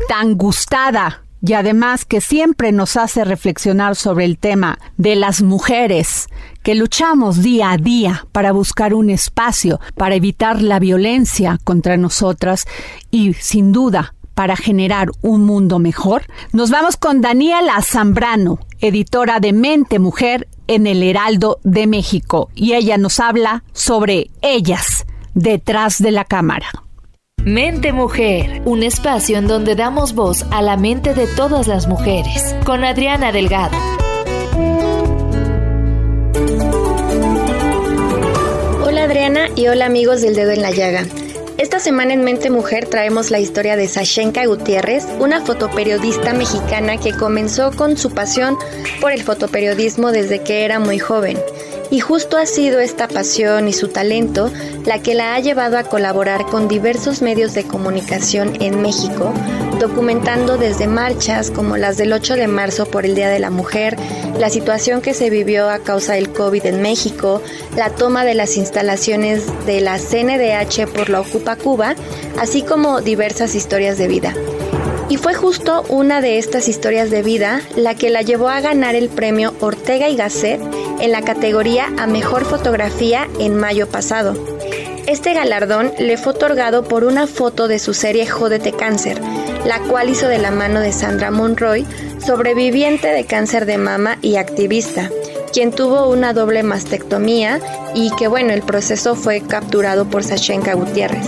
[0.08, 6.28] tan gustada y además que siempre nos hace reflexionar sobre el tema de las mujeres
[6.64, 12.66] que luchamos día a día para buscar un espacio, para evitar la violencia contra nosotras
[13.12, 16.24] y sin duda para generar un mundo mejor?
[16.52, 22.74] Nos vamos con Daniela Zambrano, editora de Mente Mujer en el Heraldo de México, y
[22.74, 26.68] ella nos habla sobre ellas detrás de la cámara.
[27.44, 32.56] Mente Mujer, un espacio en donde damos voz a la mente de todas las mujeres,
[32.66, 33.78] con Adriana Delgado.
[38.86, 41.06] Hola Adriana y hola amigos del dedo en la llaga.
[41.60, 47.16] Esta semana en Mente Mujer traemos la historia de Sashenka Gutiérrez, una fotoperiodista mexicana que
[47.16, 48.58] comenzó con su pasión
[49.00, 51.38] por el fotoperiodismo desde que era muy joven.
[51.94, 54.52] Y justo ha sido esta pasión y su talento
[54.84, 59.32] la que la ha llevado a colaborar con diversos medios de comunicación en México,
[59.80, 63.96] documentando desde marchas como las del 8 de marzo por el Día de la Mujer,
[64.40, 67.44] la situación que se vivió a causa del COVID en México,
[67.78, 71.94] la toma de las instalaciones de la CNDH por la Ocupa Cuba,
[72.40, 74.34] así como diversas historias de vida.
[75.10, 78.96] Y fue justo una de estas historias de vida la que la llevó a ganar
[78.96, 80.60] el premio Ortega y Gasset
[81.04, 84.38] en la categoría a Mejor Fotografía en mayo pasado.
[85.06, 89.20] Este galardón le fue otorgado por una foto de su serie Jódete Cáncer,
[89.66, 91.86] la cual hizo de la mano de Sandra Monroy,
[92.26, 95.10] sobreviviente de cáncer de mama y activista,
[95.52, 97.60] quien tuvo una doble mastectomía
[97.94, 101.28] y que bueno, el proceso fue capturado por Sashenka Gutiérrez.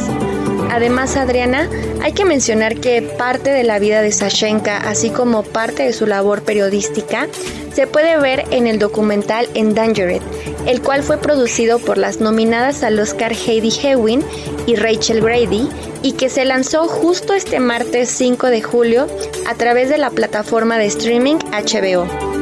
[0.72, 1.70] Además, Adriana,
[2.02, 6.06] hay que mencionar que parte de la vida de Sashenka, así como parte de su
[6.06, 7.28] labor periodística,
[7.74, 10.22] se puede ver en el documental Endangered,
[10.66, 14.24] el cual fue producido por las nominadas al Oscar Heidi Hewin
[14.66, 15.70] y Rachel Grady
[16.02, 19.08] y que se lanzó justo este martes 5 de julio
[19.48, 22.35] a través de la plataforma de streaming HBO.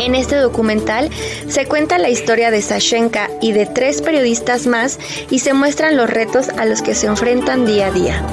[0.00, 1.10] En este documental
[1.48, 4.98] se cuenta la historia de Sashenka y de tres periodistas más
[5.30, 8.26] y se muestran los retos a los que se enfrentan día a día.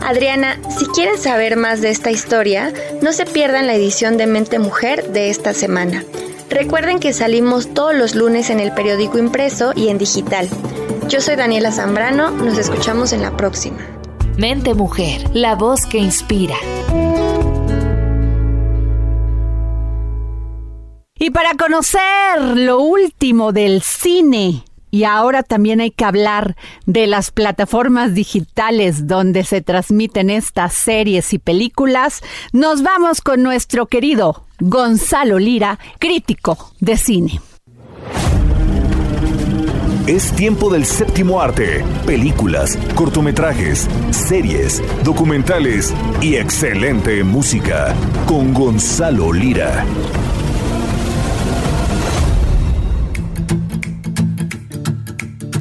[0.00, 4.58] Adriana, si quieren saber más de esta historia, no se pierdan la edición de Mente
[4.58, 6.04] Mujer de esta semana.
[6.50, 10.48] Recuerden que salimos todos los lunes en el periódico impreso y en digital.
[11.08, 13.78] Yo soy Daniela Zambrano, nos escuchamos en la próxima.
[14.36, 16.56] Mente Mujer, la voz que inspira.
[21.18, 22.00] Y para conocer
[22.54, 26.56] lo último del cine, y ahora también hay que hablar
[26.86, 33.86] de las plataformas digitales donde se transmiten estas series y películas, nos vamos con nuestro
[33.86, 37.40] querido Gonzalo Lira, crítico de cine.
[40.06, 45.92] Es tiempo del séptimo arte, películas, cortometrajes, series, documentales
[46.22, 47.94] y excelente música
[48.26, 49.84] con Gonzalo Lira.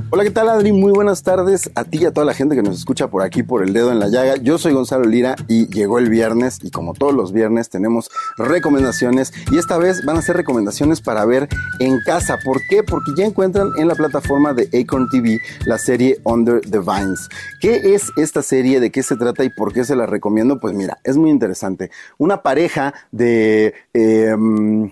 [0.10, 0.72] Hola, ¿qué tal Adri?
[0.72, 3.44] Muy buenas tardes a ti y a toda la gente que nos escucha por aquí
[3.44, 4.38] por el dedo en la llaga.
[4.38, 9.34] Yo soy Gonzalo Lira y llegó el viernes y como todos los viernes tenemos recomendaciones
[9.52, 11.50] y esta vez van a ser recomendaciones para ver
[11.80, 12.40] en casa.
[12.46, 12.84] ¿Por qué?
[12.84, 17.28] Porque ya encuentran en la plataforma de Acorn TV la serie Under the Vines.
[17.60, 18.80] ¿Qué es esta serie?
[18.80, 20.62] ¿De qué se trata y por qué se la recomiendo?
[20.62, 21.92] Pues mira, es muy interesante.
[22.18, 23.74] Una pareja de...
[23.92, 24.90] Em,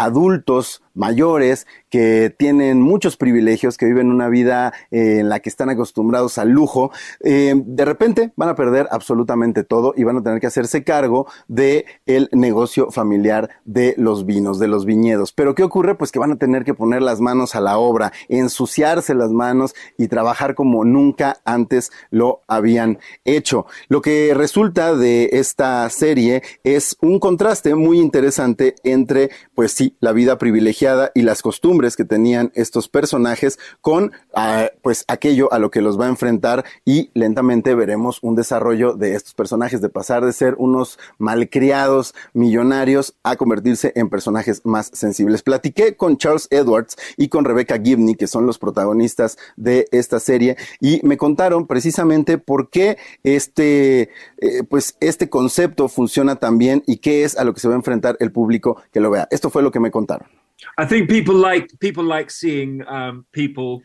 [0.00, 5.70] adultos mayores que tienen muchos privilegios, que viven una vida eh, en la que están
[5.70, 6.92] acostumbrados al lujo,
[7.24, 11.26] eh, de repente van a perder absolutamente todo y van a tener que hacerse cargo
[11.48, 11.86] de
[12.32, 15.32] negocio familiar de los vinos, de los viñedos.
[15.32, 15.94] Pero ¿qué ocurre?
[15.94, 19.74] Pues que van a tener que poner las manos a la obra, ensuciarse las manos
[19.96, 23.64] y trabajar como nunca antes lo habían hecho.
[23.88, 30.12] Lo que resulta de esta serie es un contraste muy interesante entre, pues sí, la
[30.12, 35.70] vida privilegiada y las costumbres que tenían estos personajes con ah, pues aquello a lo
[35.70, 40.24] que los va a enfrentar y lentamente veremos un desarrollo de estos personajes de pasar
[40.24, 45.42] de ser unos malcriados millonarios a convertirse en personajes más sensibles.
[45.42, 50.56] Platiqué con Charles Edwards y con Rebecca Gibney, que son los protagonistas de esta serie,
[50.80, 56.98] y me contaron precisamente por qué este, eh, pues este concepto funciona tan bien y
[56.98, 59.28] qué es a lo que se va a enfrentar el público que lo vea.
[59.30, 60.39] Esto fue lo que me contaron.
[60.78, 63.82] I think people like people like seeing um, people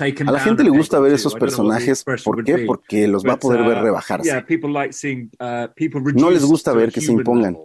[0.00, 2.64] a la gente le gusta ver esos personajes, ¿por qué?
[2.66, 4.28] Porque los va a poder ver uh, rebajarse.
[4.36, 7.56] Uh, no les gusta ver que se impongan.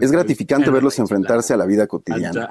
[0.00, 2.48] Es gratificante verlos enfrentarse a la vida cotidiana.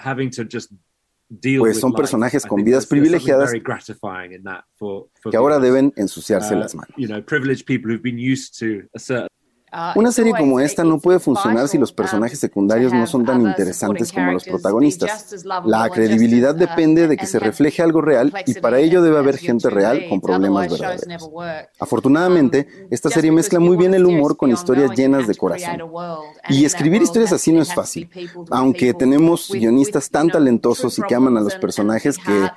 [1.30, 3.52] Uh, pues son personajes con vidas privilegiadas
[5.32, 6.96] que ahora deben ensuciarse las manos.
[9.76, 13.42] Ah, Una serie como esta no puede funcionar si los personajes secundarios no son tan
[13.42, 15.44] interesantes como los protagonistas.
[15.66, 19.72] La credibilidad depende de que se refleje algo real y para ello debe haber gente
[19.72, 21.28] real con problemas verdaderos.
[21.80, 25.82] Afortunadamente, um, esta serie mezcla muy bien el humor con historias llenas de corazón.
[26.50, 28.12] Y escribir historias así no es fácil,
[28.52, 32.48] aunque tenemos guionistas tan talentosos y que aman a los personajes que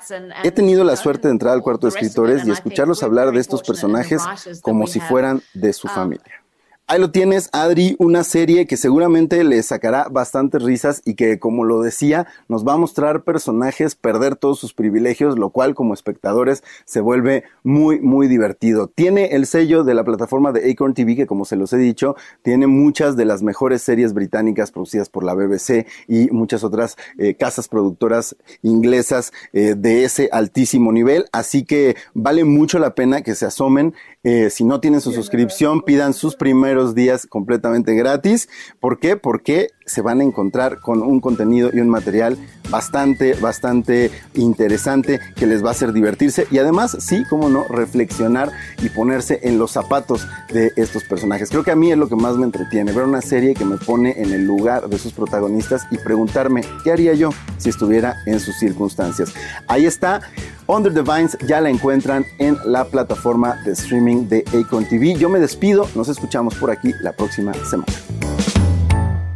[0.44, 3.62] he tenido la suerte de entrar al cuarto de escritores y escucharlos hablar de estos
[3.62, 4.20] personajes
[4.60, 6.45] como si fueran de su familia.
[6.88, 11.64] Ahí lo tienes, Adri, una serie que seguramente le sacará bastantes risas y que, como
[11.64, 16.62] lo decía, nos va a mostrar personajes perder todos sus privilegios, lo cual como espectadores
[16.84, 18.86] se vuelve muy, muy divertido.
[18.86, 22.14] Tiene el sello de la plataforma de Acorn TV, que como se los he dicho,
[22.42, 27.34] tiene muchas de las mejores series británicas producidas por la BBC y muchas otras eh,
[27.34, 31.24] casas productoras inglesas eh, de ese altísimo nivel.
[31.32, 33.92] Así que vale mucho la pena que se asomen.
[34.22, 38.48] Eh, si no tienen su suscripción, pidan sus primeros días completamente gratis.
[38.80, 39.16] ¿Por qué?
[39.16, 42.36] Porque se van a encontrar con un contenido y un material
[42.70, 48.50] bastante, bastante interesante que les va a hacer divertirse y además, sí, cómo no, reflexionar
[48.82, 51.50] y ponerse en los zapatos de estos personajes.
[51.50, 53.76] Creo que a mí es lo que más me entretiene, ver una serie que me
[53.76, 58.40] pone en el lugar de sus protagonistas y preguntarme qué haría yo si estuviera en
[58.40, 59.32] sus circunstancias.
[59.68, 60.20] Ahí está.
[60.68, 65.14] Under the Vines ya la encuentran en la plataforma de streaming de Acon TV.
[65.14, 67.92] Yo me despido, nos escuchamos por aquí la próxima semana.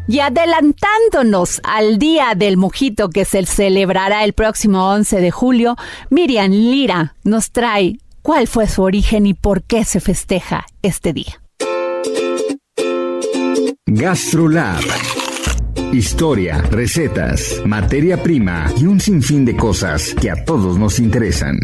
[0.08, 5.76] Y adelantándonos al Día del Mojito que se celebrará el próximo 11 de julio,
[6.08, 11.40] Miriam Lira nos trae cuál fue su origen y por qué se festeja este día.
[13.86, 15.19] GastroLab.
[15.92, 21.58] Historia, recetas, materia prima y un sinfín de cosas que a todos nos interesan.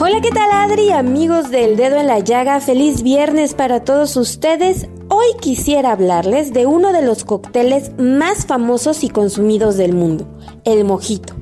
[0.00, 0.90] Hola, ¿qué tal Adri?
[0.92, 4.88] Amigos del dedo en la llaga, feliz viernes para todos ustedes.
[5.08, 10.26] Hoy quisiera hablarles de uno de los cócteles más famosos y consumidos del mundo,
[10.64, 11.34] el mojito,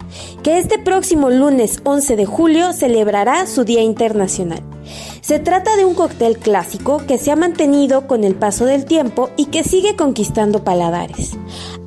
[0.43, 4.63] que este próximo lunes 11 de julio celebrará su Día Internacional.
[5.21, 9.31] Se trata de un cóctel clásico que se ha mantenido con el paso del tiempo
[9.37, 11.37] y que sigue conquistando paladares.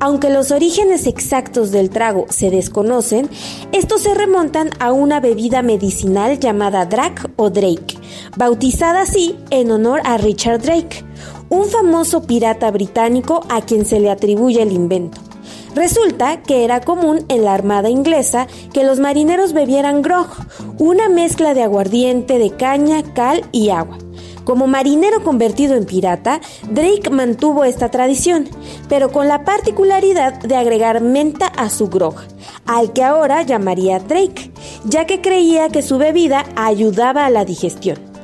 [0.00, 3.28] Aunque los orígenes exactos del trago se desconocen,
[3.72, 7.98] estos se remontan a una bebida medicinal llamada Drac o Drake,
[8.38, 11.04] bautizada así en honor a Richard Drake,
[11.48, 15.20] un famoso pirata británico a quien se le atribuye el invento.
[15.74, 20.28] Resulta que era común en la Armada inglesa que los marineros bebieran grog,
[20.78, 23.98] una mezcla de aguardiente, de caña, cal y agua.
[24.44, 26.40] Como marinero convertido en pirata,
[26.70, 28.48] Drake mantuvo esta tradición,
[28.88, 32.14] pero con la particularidad de agregar menta a su grog,
[32.64, 34.52] al que ahora llamaría Drake,
[34.84, 38.15] ya que creía que su bebida ayudaba a la digestión.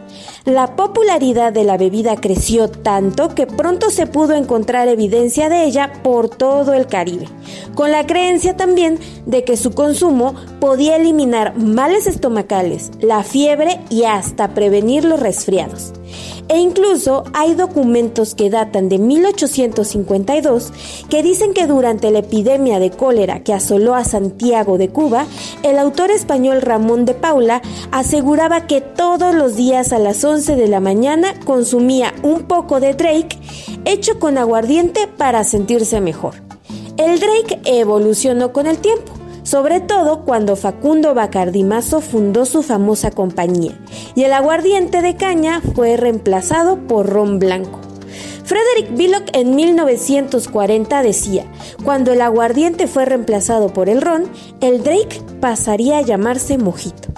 [0.44, 5.92] La popularidad de la bebida creció tanto que pronto se pudo encontrar evidencia de ella
[6.02, 7.28] por todo el Caribe,
[7.76, 14.02] con la creencia también de que su consumo podía eliminar males estomacales, la fiebre y
[14.02, 15.92] hasta prevenir los resfriados.
[16.48, 20.72] E incluso hay documentos que datan de 1852
[21.08, 25.26] que dicen que durante la epidemia de cólera que asoló a Santiago de Cuba,
[25.62, 30.66] el autor español Ramón de Paula aseguraba que todos los días a las 11 de
[30.66, 33.38] la mañana consumía un poco de Drake
[33.84, 36.34] hecho con aguardiente para sentirse mejor.
[36.96, 39.12] El Drake evolucionó con el tiempo
[39.42, 43.76] sobre todo cuando Facundo Bacardimazo fundó su famosa compañía,
[44.14, 47.80] y el aguardiente de caña fue reemplazado por ron blanco.
[48.44, 51.46] Frederick Billock en 1940 decía,
[51.84, 54.24] cuando el aguardiente fue reemplazado por el ron,
[54.60, 57.11] el Drake pasaría a llamarse mojito.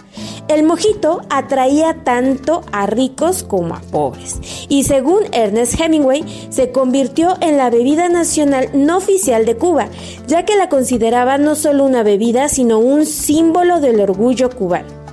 [0.49, 7.37] El mojito atraía tanto a ricos como a pobres y según Ernest Hemingway se convirtió
[7.41, 9.89] en la bebida nacional no oficial de Cuba,
[10.27, 15.04] ya que la consideraba no solo una bebida sino un símbolo del orgullo cubano.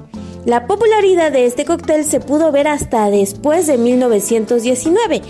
[0.46, 5.22] La popularidad de este cóctel se pudo ver hasta después de 1919,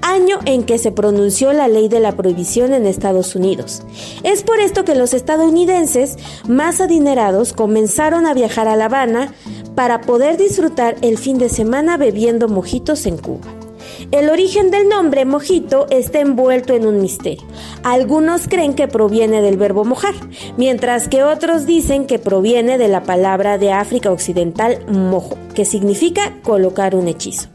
[0.00, 3.82] año en que se pronunció la ley de la prohibición en Estados Unidos.
[4.22, 6.16] Es por esto que los estadounidenses
[6.48, 9.34] más adinerados comenzaron a viajar a La Habana
[9.74, 13.63] para poder disfrutar el fin de semana bebiendo mojitos en Cuba.
[14.10, 17.46] El origen del nombre mojito está envuelto en un misterio.
[17.82, 20.14] Algunos creen que proviene del verbo mojar,
[20.56, 26.34] mientras que otros dicen que proviene de la palabra de África Occidental mojo, que significa
[26.42, 27.48] colocar un hechizo.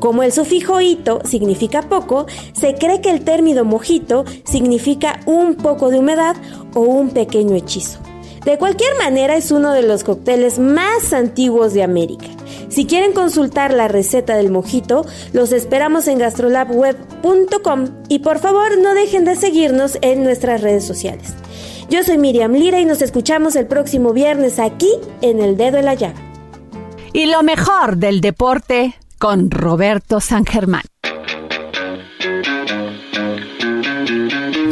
[0.00, 5.90] Como el sufijo ito significa poco, se cree que el término mojito significa un poco
[5.90, 6.36] de humedad
[6.74, 8.00] o un pequeño hechizo.
[8.44, 12.26] De cualquier manera es uno de los cócteles más antiguos de América.
[12.68, 18.94] Si quieren consultar la receta del mojito, los esperamos en gastrolabweb.com y por favor no
[18.94, 21.34] dejen de seguirnos en nuestras redes sociales.
[21.88, 24.90] Yo soy Miriam Lira y nos escuchamos el próximo viernes aquí
[25.20, 26.20] en El Dedo en la Llaga.
[27.12, 30.82] Y lo mejor del deporte con Roberto San Germán.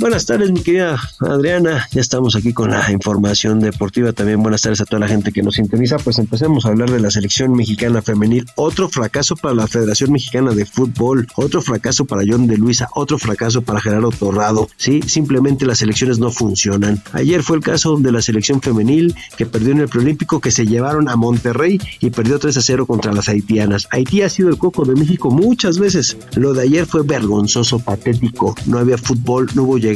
[0.00, 1.88] Buenas tardes, mi querida Adriana.
[1.90, 4.12] Ya estamos aquí con la información deportiva.
[4.12, 5.96] También buenas tardes a toda la gente que nos sintoniza.
[5.96, 8.46] Pues empecemos a hablar de la selección mexicana femenil.
[8.54, 11.26] Otro fracaso para la Federación Mexicana de Fútbol.
[11.34, 12.88] Otro fracaso para John de Luisa.
[12.94, 14.68] Otro fracaso para Gerardo Torrado.
[14.76, 17.02] Sí, simplemente las elecciones no funcionan.
[17.12, 20.64] Ayer fue el caso de la selección femenil que perdió en el preolímpico que se
[20.64, 23.88] llevaron a Monterrey y perdió 3 a 0 contra las haitianas.
[23.90, 26.16] Haití ha sido el coco de México muchas veces.
[26.36, 28.54] Lo de ayer fue vergonzoso, patético.
[28.66, 29.88] No había fútbol, no hubo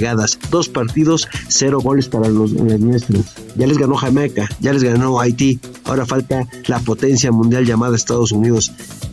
[0.50, 3.26] Dos partidos, cero goles para los nuestros.
[3.56, 5.60] Ya les ganó Jamaica, ya les ganó Haití.
[5.84, 8.72] Ahora falta la potencia mundial llamada Estados Unidos.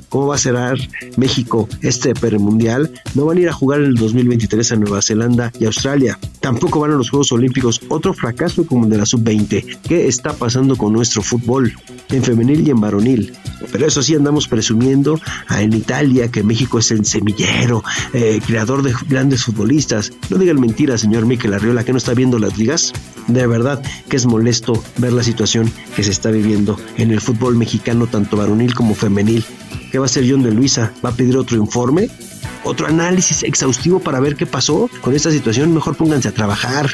[0.10, 0.78] ¿Cómo va a cerrar
[1.18, 2.92] México este mundial?
[3.16, 6.20] No van a ir a jugar en el 2023 a Nueva Zelanda y Australia.
[6.40, 7.82] Tampoco van a los Juegos Olímpicos.
[7.90, 9.80] Otro fracaso como el de la sub-20.
[9.82, 11.74] ¿Qué está pasando con nuestro fútbol?
[12.10, 13.34] En femenil y en varonil.
[13.72, 17.84] Pero eso sí andamos presumiendo en Italia que México es el semillero,
[18.14, 20.12] eh, creador de grandes futbolistas.
[20.30, 22.94] No digan mentiras, señor Miquel Arriola, que no está viendo las ligas.
[23.28, 27.56] De verdad que es molesto ver la situación que se está viviendo en el fútbol
[27.56, 29.46] mexicano, tanto varonil como femenil.
[29.92, 30.94] ¿Qué va a hacer John de Luisa?
[31.04, 32.10] ¿Va a pedir otro informe?
[32.64, 35.74] ¿Otro análisis exhaustivo para ver qué pasó con esta situación?
[35.74, 36.90] Mejor pónganse a trabajar.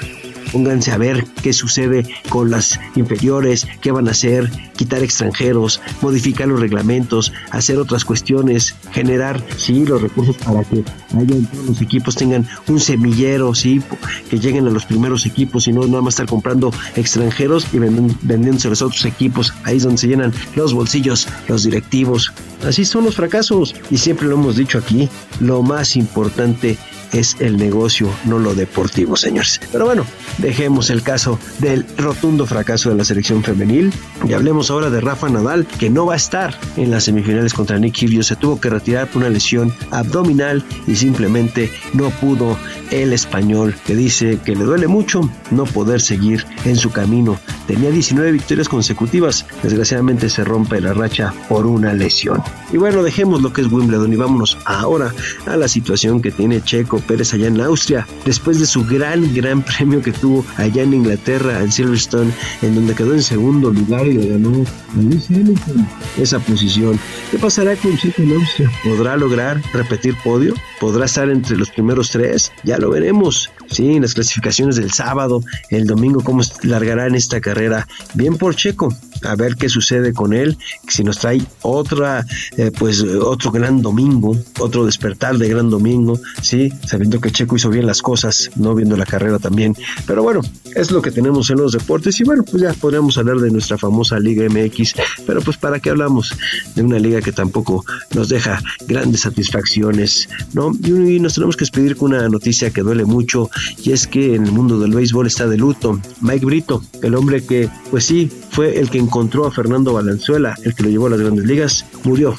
[0.52, 6.48] pónganse a ver qué sucede con las inferiores, qué van a hacer, quitar extranjeros, modificar
[6.48, 10.84] los reglamentos, hacer otras cuestiones, generar, sí, los recursos para que
[11.22, 13.82] haya todos los equipos tengan un semillero, sí,
[14.30, 18.70] que lleguen a los primeros equipos y no nada más estar comprando extranjeros y vendiéndose
[18.70, 19.54] los otros equipos.
[19.64, 22.32] Ahí es donde se llenan los bolsillos, los directivos.
[22.66, 25.10] Así son los fracasos y siempre lo hemos dicho aquí,
[25.40, 26.78] lo más importante
[27.14, 29.62] es el negocio, no lo deportivo, señores.
[29.72, 30.06] Pero bueno,
[30.38, 33.94] dejemos el caso del rotundo fracaso de la selección femenil
[34.28, 37.80] y hablemos ahora de Rafa Nadal, que no va a estar en las semifinales contra
[37.80, 38.28] Nick Kyrgios.
[38.28, 42.58] Se tuvo que retirar por una lesión abdominal y simplemente no pudo
[42.90, 47.40] el español, que dice que le duele mucho no poder seguir en su camino.
[47.68, 52.42] Tenía 19 victorias consecutivas, desgraciadamente se rompe la racha por una lesión.
[52.74, 55.14] Y bueno, dejemos lo que es Wimbledon y vámonos ahora
[55.46, 59.62] a la situación que tiene Checo Pérez allá en Austria, después de su gran, gran
[59.78, 62.32] premio que tuvo allá en Inglaterra, en Silverstone,
[62.64, 64.64] en donde quedó en segundo lugar y le ganó
[64.96, 65.88] Luis Hamilton
[66.18, 67.00] esa posición.
[67.30, 68.72] ¿Qué pasará con Checo en Austria?
[68.84, 70.56] ¿Podrá lograr repetir podio?
[70.86, 72.52] ¿Podrá estar entre los primeros tres?
[72.64, 73.50] Ya lo veremos.
[73.72, 77.88] Sí, las clasificaciones del sábado, el domingo, cómo largará en esta carrera.
[78.14, 78.94] Bien por Checo,
[79.24, 80.58] a ver qué sucede con él,
[80.88, 82.26] si nos trae otra,
[82.58, 87.70] eh, pues otro gran domingo, otro despertar de gran domingo, sí, sabiendo que Checo hizo
[87.70, 89.76] bien las cosas, no viendo la carrera también.
[90.06, 90.42] Pero bueno,
[90.76, 93.78] es lo que tenemos en los deportes y bueno, pues ya podríamos hablar de nuestra
[93.78, 94.94] famosa Liga MX,
[95.26, 96.36] pero pues para qué hablamos
[96.76, 100.72] de una liga que tampoco nos deja grandes satisfacciones, ¿no?
[100.84, 103.50] Y, nos tenemos que despedir con una noticia que duele mucho
[103.84, 107.44] y es que en el mundo del béisbol está de luto Mike Brito, el hombre
[107.44, 111.10] que pues sí fue el que encontró a Fernando Valenzuela, el que lo llevó a
[111.10, 112.38] las grandes ligas, murió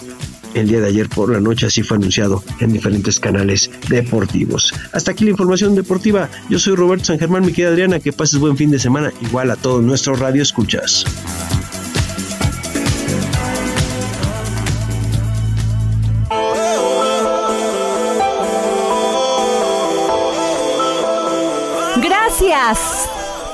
[0.55, 4.73] el día de ayer por la noche, así fue anunciado en diferentes canales deportivos.
[4.95, 6.31] Hasta aquí la información deportiva.
[6.49, 9.51] Yo soy Roberto San Germán, mi querida Adriana, que pases buen fin de semana, igual
[9.51, 11.05] a todos nuestros radio escuchas.
[22.03, 23.06] Gracias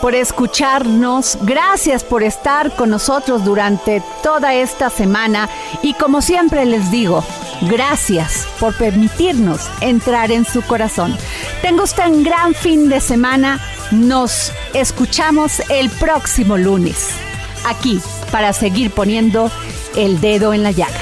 [0.03, 5.49] por escucharnos, gracias por estar con nosotros durante toda esta semana
[5.81, 7.25] y como siempre les digo,
[7.63, 11.17] gracias por permitirnos entrar en su corazón.
[11.63, 13.61] Tengo usted un gran fin de semana,
[13.93, 17.11] nos escuchamos el próximo lunes,
[17.65, 18.01] aquí
[18.33, 19.53] para seguir poniendo
[19.95, 21.02] el dedo en la llaga.